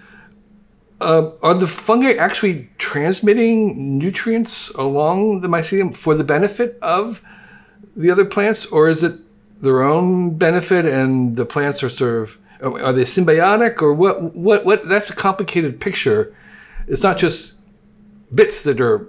[1.01, 7.23] Uh, are the fungi actually transmitting nutrients along the mycelium for the benefit of
[7.97, 9.19] the other plants, or is it
[9.61, 14.35] their own benefit and the plants are sort of are they symbiotic or what?
[14.35, 14.65] What?
[14.65, 14.89] What?
[14.89, 16.35] That's a complicated picture.
[16.87, 17.59] It's not just
[18.33, 19.09] bits that are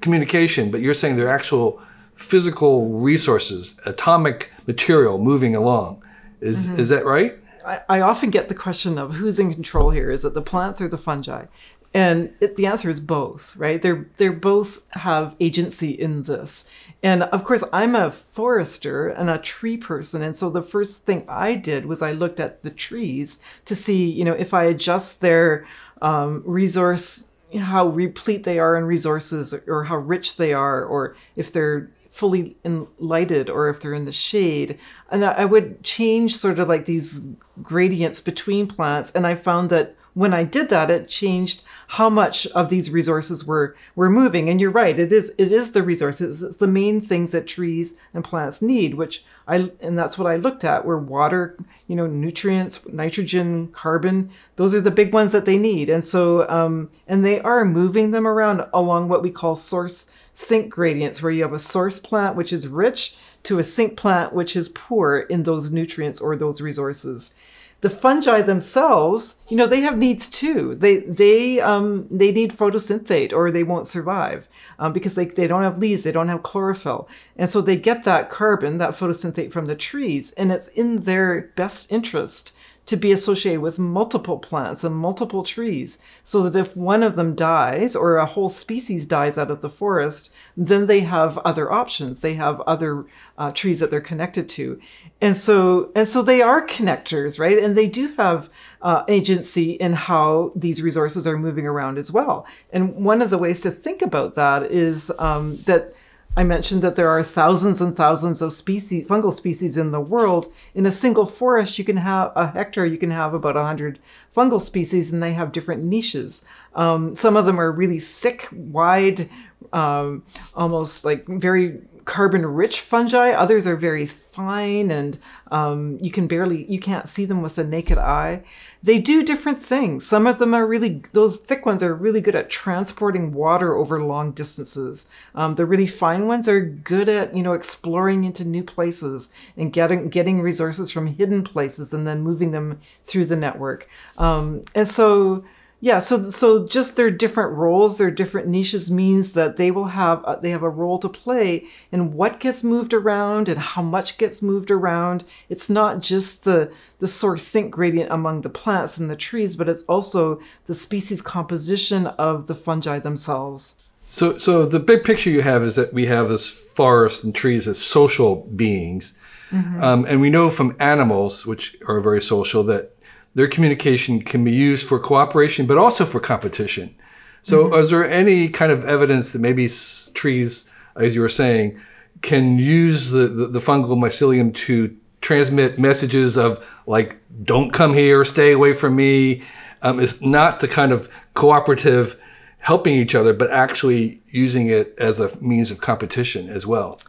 [0.00, 1.80] communication, but you're saying they're actual
[2.14, 6.02] physical resources, atomic material moving along.
[6.40, 6.80] Is mm-hmm.
[6.80, 7.36] is that right?
[7.66, 10.10] I, I, often get the question of who's in control here.
[10.10, 11.46] Is it the plants or the fungi?
[11.92, 13.82] And it, the answer is both, right?
[13.82, 16.64] They're they're both have agency in this.
[17.02, 21.24] And of course, I'm a forester and a tree person, and so the first thing
[21.28, 25.20] I did was I looked at the trees to see, you know, if I adjust
[25.20, 25.66] their
[26.00, 31.52] um, resource how replete they are in resources or how rich they are or if
[31.52, 32.56] they're fully
[32.98, 34.78] lighted or if they're in the shade.
[35.10, 37.26] And i would change sort of like these
[37.62, 42.46] gradients between plants and i found that when I did that, it changed how much
[42.48, 44.48] of these resources were were moving.
[44.48, 46.42] And you're right, it is it is the resources.
[46.42, 50.36] It's the main things that trees and plants need, which I and that's what I
[50.36, 51.56] looked at were water,
[51.86, 54.30] you know, nutrients, nitrogen, carbon.
[54.56, 55.88] Those are the big ones that they need.
[55.88, 60.72] And so um, and they are moving them around along what we call source sink
[60.72, 64.54] gradients, where you have a source plant which is rich to a sink plant which
[64.54, 67.32] is poor in those nutrients or those resources
[67.80, 70.74] the fungi themselves, you know, they have needs too.
[70.74, 75.62] They they um, they need photosynthate or they won't survive um, because they, they don't
[75.62, 79.66] have leaves, they don't have chlorophyll, and so they get that carbon, that photosynthate from
[79.66, 82.52] the trees, and it's in their best interest
[82.90, 87.36] to be associated with multiple plants and multiple trees so that if one of them
[87.36, 92.18] dies or a whole species dies out of the forest, then they have other options.
[92.18, 93.06] They have other
[93.38, 94.80] uh, trees that they're connected to.
[95.20, 97.58] And so, and so they are connectors, right?
[97.58, 98.50] And they do have
[98.82, 102.44] uh, agency in how these resources are moving around as well.
[102.72, 105.94] And one of the ways to think about that is um, that
[106.36, 110.52] I mentioned that there are thousands and thousands of species, fungal species in the world.
[110.74, 113.98] In a single forest, you can have a hectare, you can have about 100
[114.34, 116.44] fungal species, and they have different niches.
[116.74, 119.28] Um, some of them are really thick, wide,
[119.72, 120.22] um,
[120.54, 123.30] almost like very carbon rich fungi.
[123.30, 125.16] Others are very fine and
[125.52, 128.42] um, you can barely, you can't see them with the naked eye.
[128.82, 130.04] They do different things.
[130.04, 134.02] Some of them are really, those thick ones are really good at transporting water over
[134.02, 135.06] long distances.
[135.36, 139.72] Um, the really fine ones are good at, you know, exploring into new places and
[139.72, 143.88] getting, getting resources from hidden places and then moving them through the network.
[144.18, 145.44] Um, and so,
[145.82, 150.22] Yeah, so so just their different roles, their different niches means that they will have
[150.26, 154.18] uh, they have a role to play in what gets moved around and how much
[154.18, 155.24] gets moved around.
[155.48, 159.70] It's not just the the source sink gradient among the plants and the trees, but
[159.70, 163.74] it's also the species composition of the fungi themselves.
[164.04, 167.66] So so the big picture you have is that we have this forest and trees
[167.66, 169.16] as social beings,
[169.50, 172.96] um, and we know from animals, which are very social, that
[173.34, 176.94] their communication can be used for cooperation, but also for competition.
[177.42, 179.66] So, is there any kind of evidence that maybe
[180.12, 181.80] trees, as you were saying,
[182.20, 188.24] can use the, the, the fungal mycelium to transmit messages of like, don't come here,
[188.26, 189.42] stay away from me?
[189.80, 192.20] Um, it's not the kind of cooperative
[192.58, 197.00] helping each other, but actually using it as a means of competition as well.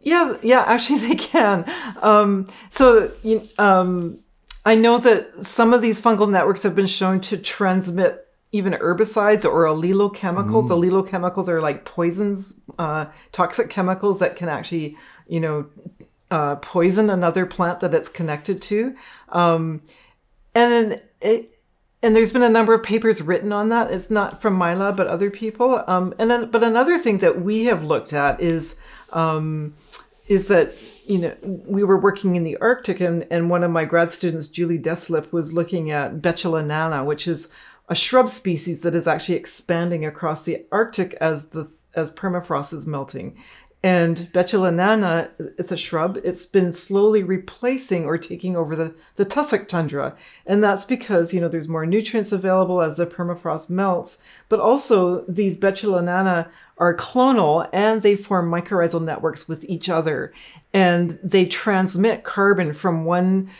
[0.00, 1.68] Yeah, yeah, actually they can.
[2.02, 4.20] Um, so you- um,
[4.66, 9.44] I know that some of these fungal networks have been shown to transmit even herbicides
[9.44, 10.70] or allelochemicals.
[10.70, 14.96] Allelochemicals are like poisons, uh, toxic chemicals that can actually,
[15.28, 15.66] you know,
[16.32, 18.96] uh, poison another plant that it's connected to.
[19.28, 19.82] Um,
[20.52, 21.60] and then it,
[22.02, 23.92] and there's been a number of papers written on that.
[23.92, 25.84] It's not from my lab, but other people.
[25.86, 28.74] Um, and then, but another thing that we have looked at is
[29.12, 29.74] um,
[30.26, 30.74] is that
[31.06, 34.48] you know we were working in the Arctic, and, and one of my grad students,
[34.48, 37.48] Julie Deslippe, was looking at Betula nana, which is
[37.88, 42.86] a shrub species that is actually expanding across the Arctic as the as permafrost is
[42.86, 43.36] melting.
[43.82, 46.18] And Betula nana, it's a shrub.
[46.24, 50.16] It's been slowly replacing or taking over the, the tussock tundra.
[50.44, 54.18] And that's because, you know, there's more nutrients available as the permafrost melts.
[54.48, 60.32] But also, these Betula nana are clonal and they form mycorrhizal networks with each other.
[60.74, 63.50] And they transmit carbon from one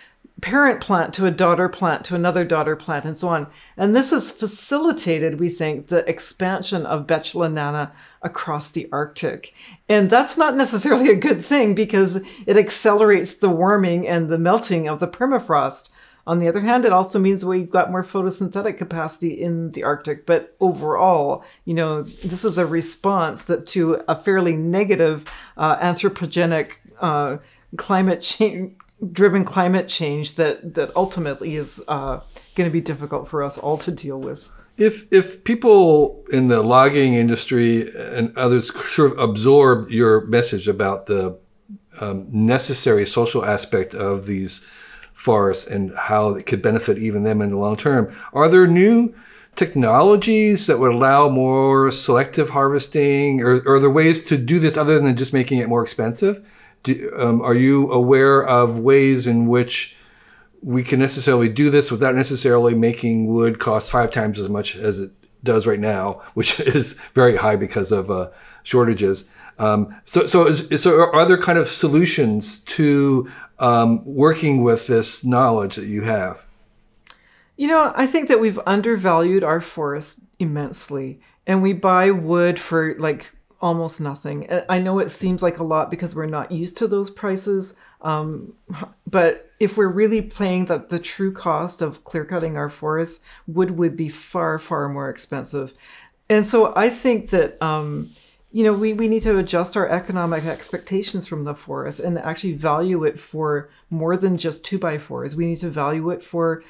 [0.42, 3.46] parent plant to a daughter plant to another daughter plant and so on.
[3.76, 9.54] And this has facilitated, we think, the expansion of Betula nana across the Arctic.
[9.88, 12.16] And that's not necessarily a good thing because
[12.46, 15.88] it accelerates the warming and the melting of the permafrost.
[16.26, 20.26] On the other hand, it also means we've got more photosynthetic capacity in the Arctic.
[20.26, 25.24] But overall, you know, this is a response that to a fairly negative
[25.56, 27.38] uh, anthropogenic uh,
[27.76, 28.72] climate change
[29.12, 32.20] driven climate change that that ultimately is uh,
[32.54, 34.50] going to be difficult for us all to deal with.
[34.78, 41.06] If if people in the logging industry and others sort of absorb your message about
[41.06, 41.38] the
[42.00, 44.66] um, necessary social aspect of these
[45.12, 49.14] forests and how it could benefit even them in the long term, are there new
[49.56, 54.76] technologies that would allow more selective harvesting, or, or are there ways to do this
[54.76, 56.46] other than just making it more expensive?
[56.86, 59.96] Do, um, are you aware of ways in which
[60.62, 65.00] we can necessarily do this without necessarily making wood cost five times as much as
[65.00, 65.10] it
[65.42, 68.30] does right now, which is very high because of uh,
[68.62, 69.28] shortages.
[69.58, 73.28] Um, so, so, is, so are there kind of solutions to
[73.58, 76.46] um, working with this knowledge that you have?
[77.56, 82.94] You know, I think that we've undervalued our forests immensely, and we buy wood for
[82.98, 84.48] like almost nothing.
[84.68, 88.52] I know it seems like a lot because we're not used to those prices, um,
[89.06, 93.72] but if we're really paying the, the true cost of clear cutting our forests, wood
[93.72, 95.72] would be far, far more expensive.
[96.28, 98.10] And so I think that, um,
[98.52, 102.54] you know, we, we need to adjust our economic expectations from the forest and actually
[102.54, 105.36] value it for more than just two by fours.
[105.36, 106.62] We need to value it for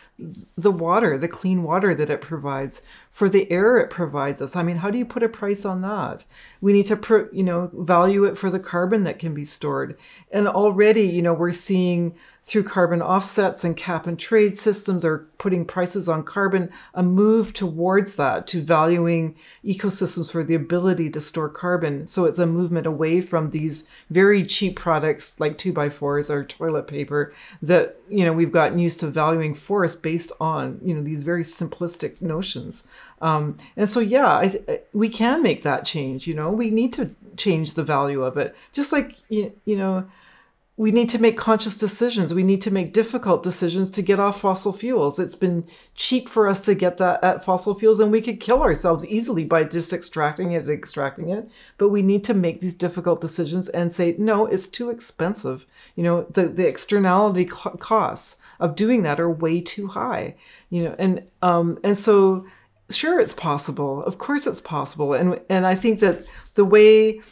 [0.56, 4.54] the water, the clean water that it provides, for the air it provides us.
[4.54, 6.26] I mean, how do you put a price on that?
[6.60, 9.96] We need to, you know, value it for the carbon that can be stored.
[10.30, 15.26] And already, you know, we're seeing through carbon offsets and cap and trade systems are
[15.36, 21.18] putting prices on carbon, a move towards that, to valuing ecosystems for the ability to
[21.18, 22.06] store carbon.
[22.06, 26.44] So it's a movement away from these very cheap products like two by fours or
[26.44, 27.05] toilet paper
[27.62, 31.42] that, you know, we've gotten used to valuing forests based on, you know, these very
[31.42, 32.84] simplistic notions.
[33.20, 36.26] Um, and so, yeah, I, we can make that change.
[36.26, 38.54] You know, we need to change the value of it.
[38.72, 40.06] Just like, you, you know,
[40.78, 42.34] we need to make conscious decisions.
[42.34, 45.18] We need to make difficult decisions to get off fossil fuels.
[45.18, 45.64] It's been
[45.94, 49.44] cheap for us to get that at fossil fuels, and we could kill ourselves easily
[49.44, 51.48] by just extracting it and extracting it.
[51.78, 55.66] But we need to make these difficult decisions and say, no, it's too expensive.
[55.94, 60.34] You know, the, the externality costs of doing that are way too high.
[60.68, 62.44] You know, and um, and so
[62.90, 64.02] sure, it's possible.
[64.02, 65.14] Of course, it's possible.
[65.14, 67.22] And and I think that the way,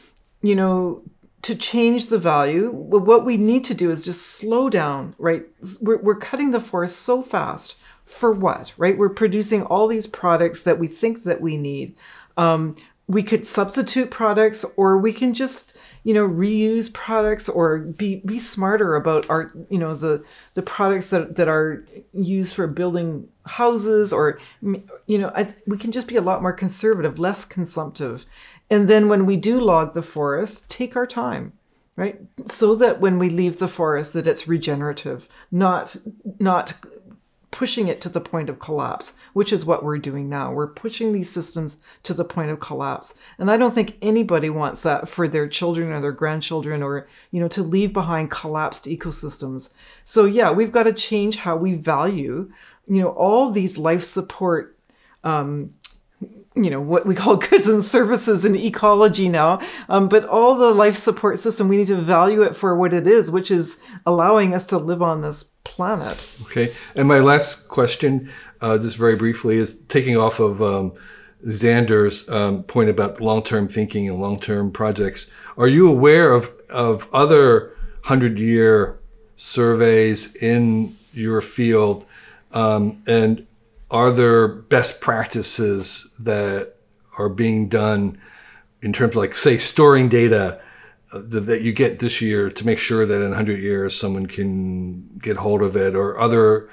[0.41, 1.03] you know,
[1.45, 5.45] to change the value, what we need to do is just slow down, right?
[5.83, 7.77] We're, we're cutting the forest so fast
[8.07, 8.97] for what, right?
[8.97, 11.97] We're producing all these products that we think that we need.
[12.39, 12.77] Um,
[13.07, 18.39] we could substitute products or we can just you know reuse products or be be
[18.39, 20.25] smarter about our you know the
[20.55, 25.93] the products that that are used for building houses or you know I, we can
[25.93, 28.25] just be a lot more conservative less consumptive
[28.71, 31.53] and then when we do log the forest take our time
[31.97, 35.97] right so that when we leave the forest that it's regenerative not
[36.39, 36.75] not
[37.55, 40.51] pushing it to the point of collapse, which is what we're doing now.
[40.51, 43.15] We're pushing these systems to the point of collapse.
[43.39, 47.39] And I don't think anybody wants that for their children or their grandchildren or, you
[47.39, 49.73] know, to leave behind collapsed ecosystems.
[50.03, 52.51] So yeah, we've got to change how we value,
[52.89, 54.77] you know, all these life support
[55.23, 55.75] um,
[56.57, 59.61] you know what we call goods and services in ecology now.
[59.89, 63.07] Um, but all the life support system we need to value it for what it
[63.07, 66.29] is which is allowing us to live on this planet.
[66.43, 66.73] Okay.
[66.95, 68.31] And my last question
[68.61, 70.93] uh, just very briefly is taking off of um,
[71.47, 75.31] Xander's um, point about long-term thinking and long-term projects.
[75.59, 78.99] Are you aware of, of other 100-year
[79.37, 82.07] surveys in your field?
[82.53, 83.47] Um, and
[83.91, 86.75] are there best practices that
[87.19, 88.19] are being done
[88.83, 90.61] in terms of like say storing data
[91.13, 95.09] uh, that you get this year to make sure that in 100 years someone can
[95.19, 95.95] get hold of it?
[95.95, 96.69] Or other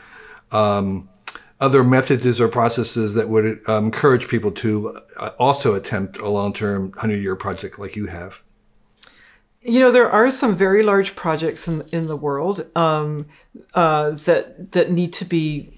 [0.52, 1.10] um,
[1.62, 6.92] other methods or processes that would um, encourage people to uh, also attempt a long-term
[6.94, 8.42] 100-year project like you have?
[9.62, 13.28] You know there are some very large projects in, in the world um,
[13.76, 15.78] uh, that that need to be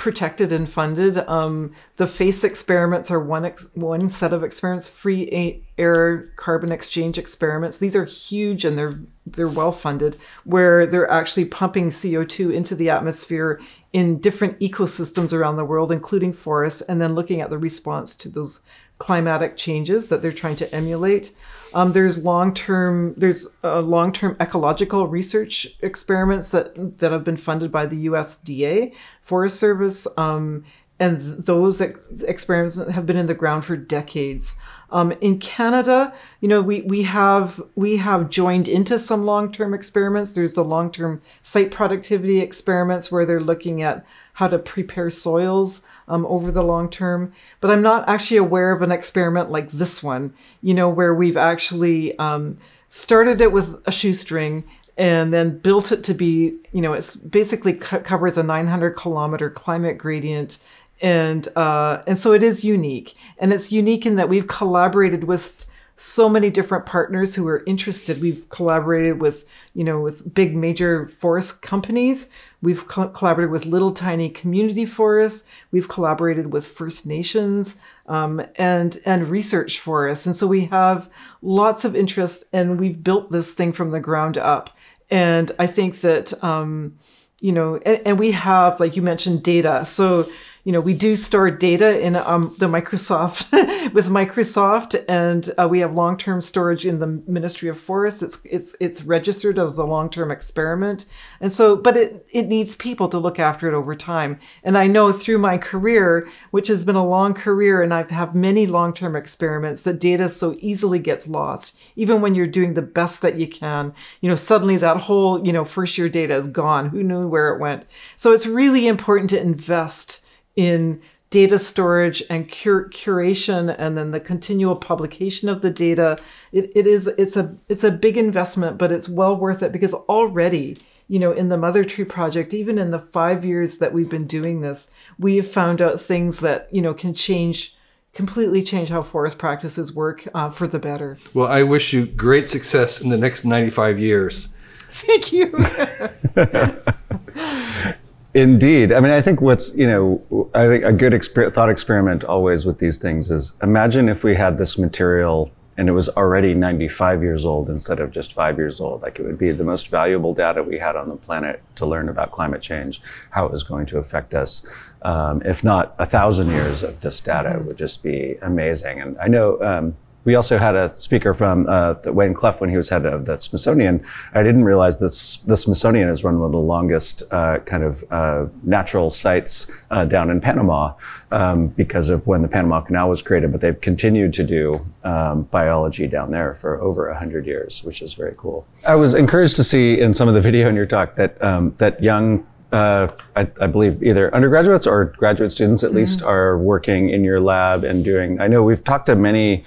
[0.00, 1.18] protected and funded.
[1.28, 7.18] Um, the FACE experiments are one ex- one set of experiments, free air carbon exchange
[7.18, 7.76] experiments.
[7.76, 12.74] These are huge and they're they're well funded, where they're actually pumping CO two into
[12.74, 13.60] the atmosphere
[13.92, 18.30] in different ecosystems around the world, including forests, and then looking at the response to
[18.30, 18.62] those
[18.96, 21.32] climatic changes that they're trying to emulate.
[21.72, 27.86] Um, there's long-term there's uh, long-term ecological research experiments that that have been funded by
[27.86, 28.92] the USDA
[29.22, 30.64] Forest Service, um,
[30.98, 34.56] and those ex- experiments have been in the ground for decades.
[34.92, 40.32] Um, in Canada, you know, we we have we have joined into some long-term experiments.
[40.32, 46.26] There's the long-term site productivity experiments where they're looking at how to prepare soils um,
[46.26, 47.32] over the long term.
[47.60, 51.36] But I'm not actually aware of an experiment like this one, you know, where we've
[51.36, 54.64] actually um, started it with a shoestring
[54.96, 59.48] and then built it to be, you know, it's basically co- covers a 900 kilometer
[59.48, 60.58] climate gradient.
[61.02, 65.64] And uh, and so it is unique, and it's unique in that we've collaborated with
[65.96, 68.22] so many different partners who are interested.
[68.22, 69.44] We've collaborated with,
[69.74, 72.30] you know, with big major forest companies.
[72.62, 75.46] We've co- collaborated with little tiny community forests.
[75.70, 77.76] We've collaborated with First Nations
[78.06, 80.24] um, and and research forests.
[80.26, 81.10] And so we have
[81.42, 84.70] lots of interest, and we've built this thing from the ground up.
[85.10, 86.98] And I think that, um,
[87.40, 89.84] you know, and, and we have, like you mentioned, data.
[89.84, 90.30] So
[90.70, 93.50] you know, we do store data in um, the Microsoft
[93.92, 98.22] with Microsoft, and uh, we have long-term storage in the Ministry of Forests.
[98.22, 101.06] It's it's it's registered as a long-term experiment,
[101.40, 104.38] and so, but it it needs people to look after it over time.
[104.62, 108.36] And I know through my career, which has been a long career, and I've have
[108.36, 113.22] many long-term experiments, that data so easily gets lost, even when you're doing the best
[113.22, 113.92] that you can.
[114.20, 116.90] You know, suddenly that whole you know first year data is gone.
[116.90, 117.86] Who knew where it went?
[118.14, 120.19] So it's really important to invest
[120.56, 126.18] in data storage and cur- curation and then the continual publication of the data.
[126.52, 129.94] It, it is it's a it's a big investment but it's well worth it because
[129.94, 130.76] already
[131.06, 134.26] you know in the mother tree project even in the five years that we've been
[134.26, 137.76] doing this we have found out things that you know can change
[138.12, 141.16] completely change how forest practices work uh, for the better.
[141.32, 144.56] Well i wish you great success in the next 95 years.
[144.92, 145.54] Thank you
[148.32, 148.92] Indeed.
[148.92, 152.64] I mean, I think what's, you know, I think a good exper- thought experiment always
[152.64, 157.22] with these things is imagine if we had this material and it was already 95
[157.22, 159.02] years old instead of just five years old.
[159.02, 162.08] Like it would be the most valuable data we had on the planet to learn
[162.08, 163.00] about climate change,
[163.30, 164.64] how it was going to affect us.
[165.02, 169.00] Um, if not a thousand years of this data would just be amazing.
[169.00, 172.76] And I know, um, we also had a speaker from uh, Wayne Clough when he
[172.76, 174.04] was head of the Smithsonian.
[174.34, 175.38] I didn't realize this.
[175.38, 180.30] The Smithsonian is one of the longest uh, kind of uh, natural sites uh, down
[180.30, 180.94] in Panama
[181.30, 183.50] um, because of when the Panama Canal was created.
[183.50, 188.14] But they've continued to do um, biology down there for over hundred years, which is
[188.14, 188.66] very cool.
[188.86, 191.74] I was encouraged to see in some of the video in your talk that um,
[191.78, 195.96] that young uh, I, I, believe either undergraduates or graduate students at mm-hmm.
[195.96, 198.40] least are working in your lab and doing.
[198.40, 199.64] I know we've talked to many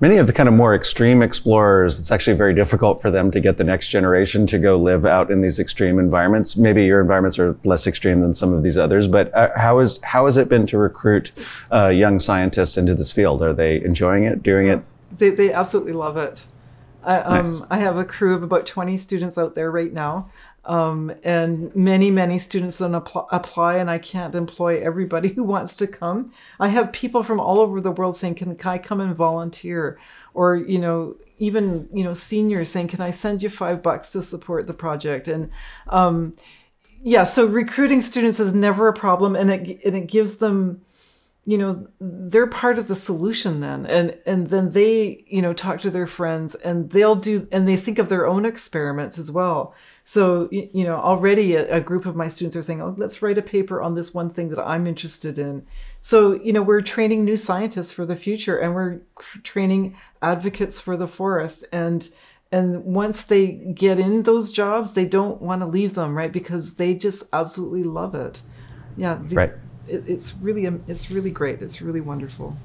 [0.00, 3.40] many of the kind of more extreme explorers, it's actually very difficult for them to
[3.40, 6.56] get the next generation to go live out in these extreme environments.
[6.56, 10.00] Maybe your environments are less extreme than some of these others, but uh, how is
[10.02, 11.32] how has it been to recruit
[11.72, 13.42] uh, young scientists into this field?
[13.42, 14.82] Are they enjoying it, doing it?
[15.16, 16.44] They, they absolutely love it.
[17.02, 17.62] I, um, nice.
[17.70, 20.28] I have a crew of about 20 students out there right now.
[20.66, 25.76] Um, and many, many students then apply, apply, and I can't employ everybody who wants
[25.76, 26.32] to come.
[26.58, 29.98] I have people from all over the world saying, "Can, can I come and volunteer?"
[30.34, 34.22] Or you know, even you know, seniors saying, "Can I send you five bucks to
[34.22, 35.50] support the project?" And
[35.88, 36.34] um,
[37.00, 40.82] yeah, so recruiting students is never a problem, and it and it gives them
[41.46, 45.80] you know they're part of the solution then and and then they you know talk
[45.80, 49.72] to their friends and they'll do and they think of their own experiments as well
[50.08, 53.36] so you know already a, a, group of my students are saying oh let's write
[53.36, 55.66] a paper on this one thing that i'm interested in
[56.00, 59.00] so you know we're training new scientists for the future and we're
[59.42, 62.08] training advocates for the forest and
[62.52, 66.74] and once they get in those jobs they don't want to leave them right because
[66.74, 68.42] they just absolutely love it
[68.96, 69.52] yeah the, right
[69.88, 71.62] it, it's really it's really great.
[71.62, 72.56] It's really wonderful.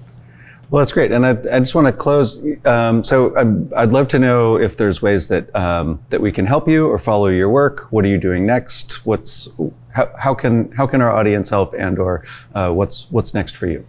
[0.72, 2.41] Well, that's great, and I, I just want to close.
[2.65, 6.45] Um, so, I'd, I'd, love to know if there's ways that um, that we can
[6.45, 7.91] help you or follow your work.
[7.91, 9.05] What are you doing next?
[9.05, 9.49] What's
[9.89, 12.24] how, how can how can our audience help, and or
[12.55, 13.86] uh, what's what's next for you?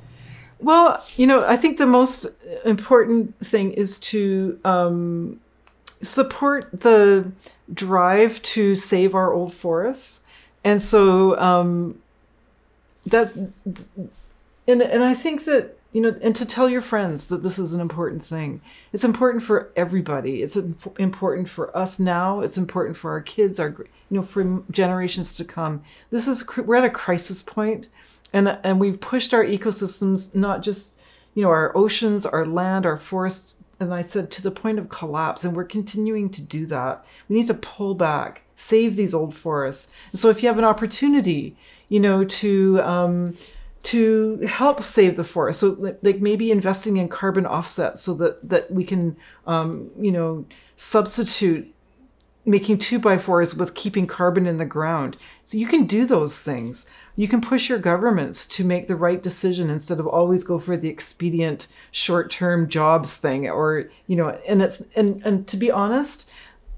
[0.59, 2.27] Well, you know, I think the most
[2.65, 5.39] important thing is to um,
[6.01, 7.31] support the
[7.73, 10.25] drive to save our old forests,
[10.65, 12.01] and so um,
[13.07, 13.37] that's
[14.67, 17.75] and and I think that you know and to tell your friends that this is
[17.75, 18.61] an important thing.
[18.93, 20.43] It's important for everybody.
[20.43, 22.41] It's important for us now.
[22.41, 23.69] It's important for our kids our
[24.11, 25.83] you know for generations to come.
[26.11, 27.89] This is we're at a crisis point
[28.33, 30.99] and and we've pushed our ecosystems not just
[31.35, 34.89] you know our oceans our land our forests and i said to the point of
[34.89, 37.05] collapse and we're continuing to do that.
[37.29, 39.93] We need to pull back save these old forests.
[40.13, 41.57] And so if you have an opportunity
[41.93, 43.37] you know, to um,
[43.83, 45.61] to help save the forest.
[45.61, 49.17] So like maybe investing in carbon offsets so that that we can
[49.47, 50.45] um, you know
[50.77, 51.73] substitute
[52.45, 55.17] making two by fours with keeping carbon in the ground.
[55.45, 56.87] So you can do those things.
[57.15, 60.77] You can push your governments to make the right decision instead of always go for
[60.77, 66.29] the expedient short-term jobs thing or you know and it's and and to be honest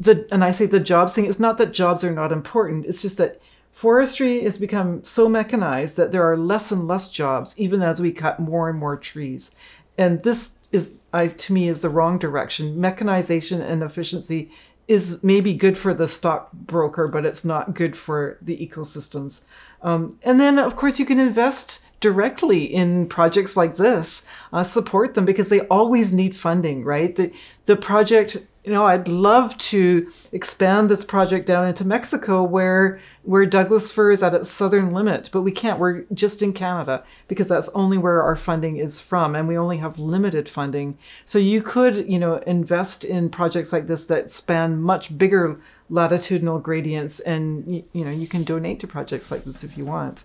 [0.01, 3.01] the and I say the jobs thing it's not that jobs are not important it's
[3.01, 3.41] just that
[3.75, 8.13] Forestry has become so mechanized that there are less and less jobs, even as we
[8.13, 9.51] cut more and more trees.
[9.99, 12.81] And this is, I, to me, is the wrong direction.
[12.81, 14.53] Mechanization and efficiency
[14.87, 19.43] is maybe good for the stockbroker, but it's not good for the ecosystems.
[19.83, 24.23] Um, and then, of course, you can invest directly in projects like this,
[24.53, 27.17] uh, support them because they always need funding, right?
[27.17, 27.33] The,
[27.65, 33.45] the project you know, I'd love to expand this project down into Mexico where where
[33.45, 35.79] Douglas fir is at its southern limit, but we can't.
[35.79, 39.79] We're just in Canada because that's only where our funding is from and we only
[39.79, 40.97] have limited funding.
[41.27, 45.61] So you could, you know, invest in projects like this that span much bigger
[45.91, 50.25] latitudinal gradients and you know, you can donate to projects like this if you want.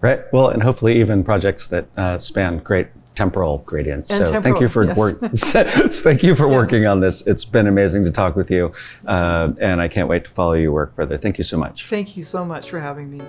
[0.00, 0.20] Right.
[0.32, 4.10] Well, and hopefully even projects that uh, span great temporal gradients.
[4.10, 4.96] And so temporal, thank you for yes.
[4.96, 5.18] work.
[5.20, 6.56] thank you for yeah.
[6.56, 7.26] working on this.
[7.26, 8.72] It's been amazing to talk with you,
[9.06, 11.18] uh, and I can't wait to follow your work further.
[11.18, 11.86] Thank you so much.
[11.86, 13.20] Thank you so much for having me.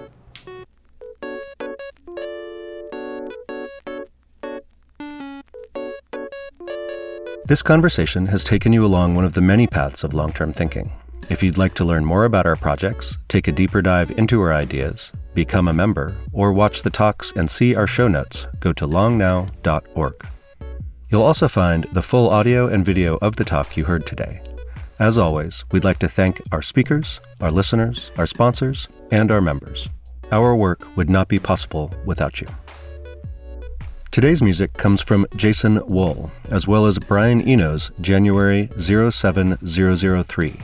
[7.45, 10.91] This conversation has taken you along one of the many paths of long term thinking.
[11.29, 14.53] If you'd like to learn more about our projects, take a deeper dive into our
[14.53, 18.87] ideas, become a member, or watch the talks and see our show notes, go to
[18.87, 20.25] longnow.org.
[21.09, 24.39] You'll also find the full audio and video of the talk you heard today.
[25.01, 29.89] As always, we'd like to thank our speakers, our listeners, our sponsors, and our members.
[30.31, 32.47] Our work would not be possible without you.
[34.11, 40.55] Today's music comes from Jason Wool, as well as Brian Eno's January 07003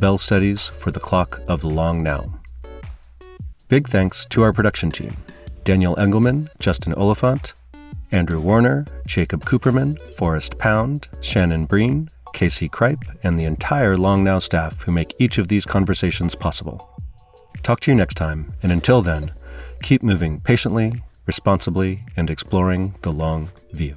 [0.00, 2.40] Bell Studies for the Clock of the Long Now.
[3.68, 5.16] Big thanks to our production team
[5.64, 7.54] Daniel Engelman, Justin Oliphant,
[8.12, 14.38] Andrew Warner, Jacob Cooperman, Forrest Pound, Shannon Breen, Casey Kripe, and the entire Long Now
[14.38, 16.94] staff who make each of these conversations possible.
[17.64, 19.32] Talk to you next time, and until then,
[19.82, 20.92] keep moving patiently,
[21.26, 23.96] responsibly, and exploring the long view.